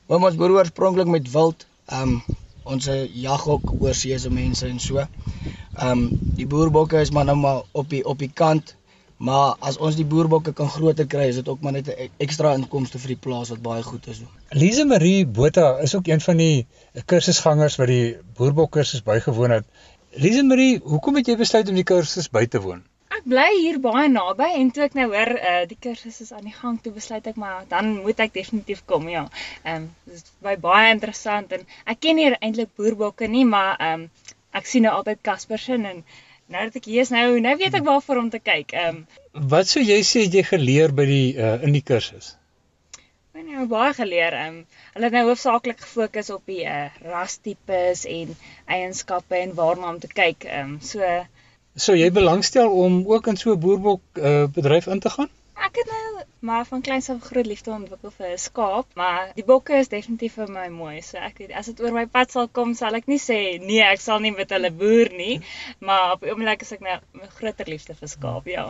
Ons 0.08 0.39
boer 0.39 0.56
oorspronklik 0.56 1.12
met 1.12 1.28
wild. 1.36 1.68
Ehm 1.92 2.16
um, 2.16 2.39
ons 2.63 2.86
jag 2.88 3.42
ook 3.48 3.74
oor 3.82 3.94
see 3.94 4.18
se 4.18 4.30
mense 4.32 4.68
en 4.68 4.80
so. 4.80 5.04
Ehm 5.04 5.89
um, 5.89 6.04
die 6.38 6.48
boerbokke 6.48 7.02
is 7.04 7.12
maar 7.12 7.28
nou 7.28 7.36
maar 7.36 7.62
op 7.72 7.89
die 7.89 8.06
op 8.08 8.24
die 8.24 8.32
kant, 8.32 8.76
maar 9.17 9.56
as 9.60 9.78
ons 9.78 9.95
die 9.95 10.06
boerbokke 10.06 10.54
kan 10.54 10.69
groter 10.69 11.08
kry, 11.08 11.28
is 11.32 11.36
dit 11.41 11.47
ook 11.47 11.62
maar 11.62 11.71
net 11.71 11.88
'n 11.88 12.10
ekstra 12.17 12.54
inkomste 12.54 12.99
vir 12.99 13.13
die 13.15 13.21
plaas 13.26 13.49
wat 13.49 13.62
baie 13.62 13.84
goed 13.84 14.08
is. 14.08 14.21
Lise 14.52 14.86
Marie 14.86 15.26
Botha 15.26 15.78
is 15.80 15.95
ook 15.95 16.08
een 16.08 16.21
van 16.21 16.38
die 16.38 16.67
kursusgangers 17.06 17.76
wat 17.76 17.88
die 17.88 18.17
boerbok 18.38 18.71
kursus 18.71 19.04
bygewoon 19.04 19.52
het. 19.52 19.65
Lise 20.12 20.43
Marie, 20.43 20.80
hoekom 20.84 21.15
het 21.15 21.28
jy 21.28 21.38
besluit 21.38 21.69
om 21.69 21.76
die 21.76 21.84
kursus 21.84 22.30
by 22.30 22.45
te 22.45 22.62
woon? 22.62 22.84
Ek 23.13 23.23
bly 23.30 23.49
hier 23.60 23.80
baie 23.80 24.10
naby 24.10 24.49
en 24.58 24.71
toe 24.73 24.84
ek 24.84 24.95
nou 24.97 25.08
hoor 25.12 25.32
uh, 25.38 25.65
die 25.69 25.78
kursus 25.80 26.21
is 26.21 26.32
aan 26.32 26.47
die 26.47 26.54
gang, 26.54 26.80
toe 26.82 26.93
besluit 26.93 27.28
ek 27.28 27.36
maar 27.36 27.65
dan 27.69 28.02
moet 28.02 28.19
ek 28.19 28.34
definitief 28.34 28.82
kom, 28.86 29.10
ja. 29.10 29.28
Ehm 29.63 29.84
um, 29.84 29.89
dit 30.06 30.15
is 30.15 30.23
baie 30.41 30.58
baie 30.58 30.91
interessant 30.93 31.52
en 31.52 31.65
ek 31.86 31.99
ken 31.99 32.15
nie 32.15 32.32
eintlik 32.34 32.73
boerbokke 32.76 33.28
nie, 33.28 33.45
maar 33.45 33.78
ehm 33.78 34.06
um, 34.06 34.10
ek 34.54 34.69
sien 34.69 34.86
nou 34.86 34.93
altyd 34.93 35.21
Caspersen 35.26 35.86
en 35.89 36.04
nou 36.51 36.63
dat 36.67 36.75
ek 36.75 36.86
hier 36.86 37.01
is 37.01 37.12
nou, 37.13 37.39
nou 37.39 37.56
weet 37.58 37.73
ek 37.73 37.86
waarvoor 37.88 38.21
om 38.23 38.29
te 38.29 38.39
kyk. 38.39 38.73
Ehm 38.73 39.03
um, 39.03 39.47
Wat 39.49 39.67
sou 39.67 39.82
jy 39.84 39.99
sê 40.06 40.25
jy 40.29 40.43
geleer 40.45 40.93
by 40.93 41.06
die 41.10 41.36
uh, 41.38 41.58
in 41.65 41.73
die 41.73 41.82
kursus? 41.82 42.36
Ek 43.34 43.41
het 43.41 43.47
nou 43.49 43.67
baie 43.67 43.93
geleer. 43.97 44.34
Ehm 44.38 44.58
um, 44.62 44.82
hulle 44.93 45.10
het 45.10 45.17
nou 45.17 45.27
hoofsaaklik 45.29 45.79
gefokus 45.82 46.29
op 46.36 46.43
die 46.45 46.63
uh, 46.69 46.89
rastipes 47.01 48.06
en 48.06 48.36
eienskappe 48.65 49.39
en 49.39 49.56
waarna 49.58 49.93
om 49.95 49.99
te 49.99 50.12
kyk. 50.12 50.45
Ehm 50.49 50.75
um, 50.75 50.82
so 50.82 51.23
Sou 51.73 51.95
jy 51.97 52.12
belangstel 52.13 52.69
om 52.69 52.99
ook 53.10 53.27
in 53.27 53.38
so 53.38 53.53
'n 53.53 53.60
boerbok 53.60 54.01
uh, 54.21 54.43
bedryf 54.45 54.86
in 54.88 54.99
te 54.99 55.10
gaan? 55.10 55.29
Ek 55.54 55.76
het 55.78 55.89
nou 55.89 56.24
maar 56.39 56.66
van 56.66 56.82
kleins 56.82 57.10
af 57.10 57.22
groot 57.22 57.46
liefde 57.46 57.72
ontwikkel 57.72 58.12
vir 58.18 58.32
'n 58.34 58.38
skaap, 58.38 58.88
maar 58.96 59.32
die 59.36 59.46
bokke 59.46 59.78
is 59.78 59.88
definitief 59.88 60.34
vir 60.34 60.50
my 60.52 60.68
mooi. 60.68 61.02
So 61.02 61.18
ek 61.18 61.38
weet 61.38 61.52
as 61.52 61.66
dit 61.66 61.82
oor 61.82 61.94
my 61.94 62.06
pad 62.06 62.32
sal 62.32 62.48
kom, 62.48 62.74
sal 62.74 62.96
ek 62.96 63.06
nie 63.08 63.20
sê 63.20 63.60
nee, 63.62 63.82
ek 63.82 64.02
sal 64.02 64.20
nie 64.20 64.32
met 64.32 64.50
hulle 64.50 64.72
boer 64.72 65.13
nie, 65.18 65.42
maar 65.88 66.16
op 66.16 66.26
die 66.26 66.32
oomblik 66.32 66.62
is 66.62 66.72
ek 66.72 66.82
nou 66.82 66.98
'n 66.98 67.30
groter 67.38 67.70
liefde 67.70 67.96
vir 67.96 68.08
skaap, 68.08 68.48
ja. 68.48 68.66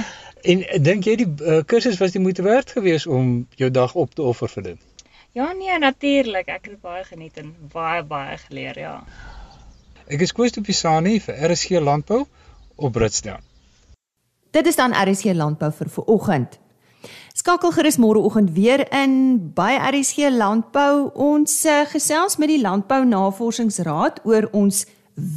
en 0.50 0.64
dink 0.82 1.06
jy 1.06 1.16
die 1.16 1.30
uh, 1.30 1.62
kursus 1.62 1.98
was 1.98 2.12
die 2.12 2.24
moeite 2.26 2.42
werd 2.42 2.70
geweest 2.70 3.06
om 3.06 3.46
jou 3.56 3.70
dag 3.70 3.94
op 3.94 4.14
te 4.14 4.22
offer 4.22 4.48
vir 4.48 4.62
dit? 4.62 4.78
Ja 5.32 5.52
nee, 5.52 5.78
natuurlik. 5.78 6.48
Ek 6.48 6.66
het 6.66 6.80
baie 6.80 7.04
geniet 7.04 7.36
en 7.36 7.54
baie 7.72 8.02
baie 8.02 8.36
geleer, 8.38 8.78
ja. 8.78 9.04
Ek 10.06 10.20
is 10.20 10.32
Koos 10.32 10.52
de 10.52 10.60
Pisani 10.60 11.20
vir 11.20 11.50
RSG 11.50 11.80
Landbou 11.80 12.26
op 12.76 12.92
Britstown. 12.92 13.53
Dit 14.54 14.66
is 14.66 14.76
dan 14.76 14.92
RSG 14.94 15.32
Landbou 15.34 15.72
vir 15.74 15.88
vanoggend. 15.90 16.60
Skakel 17.34 17.72
gerus 17.74 17.96
môreoggend 17.98 18.52
weer 18.54 18.84
in 18.94 19.14
by 19.54 19.72
RSG 19.90 20.28
Landbou. 20.30 21.08
Ons 21.18 21.56
uh, 21.66 21.80
gesels 21.90 22.36
met 22.38 22.52
die 22.52 22.60
Landbou 22.62 23.00
Navorsingsraad 23.02 24.20
oor 24.22 24.46
ons 24.54 24.84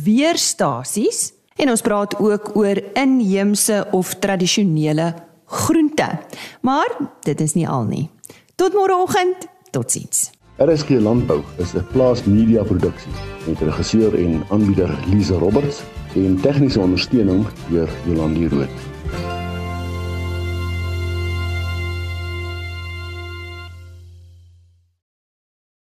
weerstasies 0.06 1.32
en 1.58 1.74
ons 1.74 1.82
praat 1.82 2.14
ook 2.22 2.52
oor 2.62 2.78
inheemse 2.94 3.80
of 3.98 4.12
tradisionele 4.22 5.16
groente. 5.46 6.12
Maar 6.62 6.94
dit 7.26 7.42
is 7.42 7.56
nie 7.58 7.66
al 7.66 7.88
nie. 7.90 8.04
Tot 8.56 8.78
môreoggend. 8.78 9.48
Totsiens. 9.74 10.28
RSG 10.62 11.02
Landbou 11.02 11.42
is 11.58 11.74
'n 11.74 11.88
plaas 11.92 12.22
media 12.24 12.64
produksie 12.64 13.14
met 13.48 13.62
regisseur 13.62 14.14
en 14.14 14.44
aanbieder 14.50 14.94
Lize 15.10 15.34
Roberts 15.34 15.82
en 16.14 16.38
tegniese 16.42 16.80
ondersteuning 16.80 17.46
deur 17.70 17.90
Jolande 18.06 18.50
Rooi. 18.50 18.70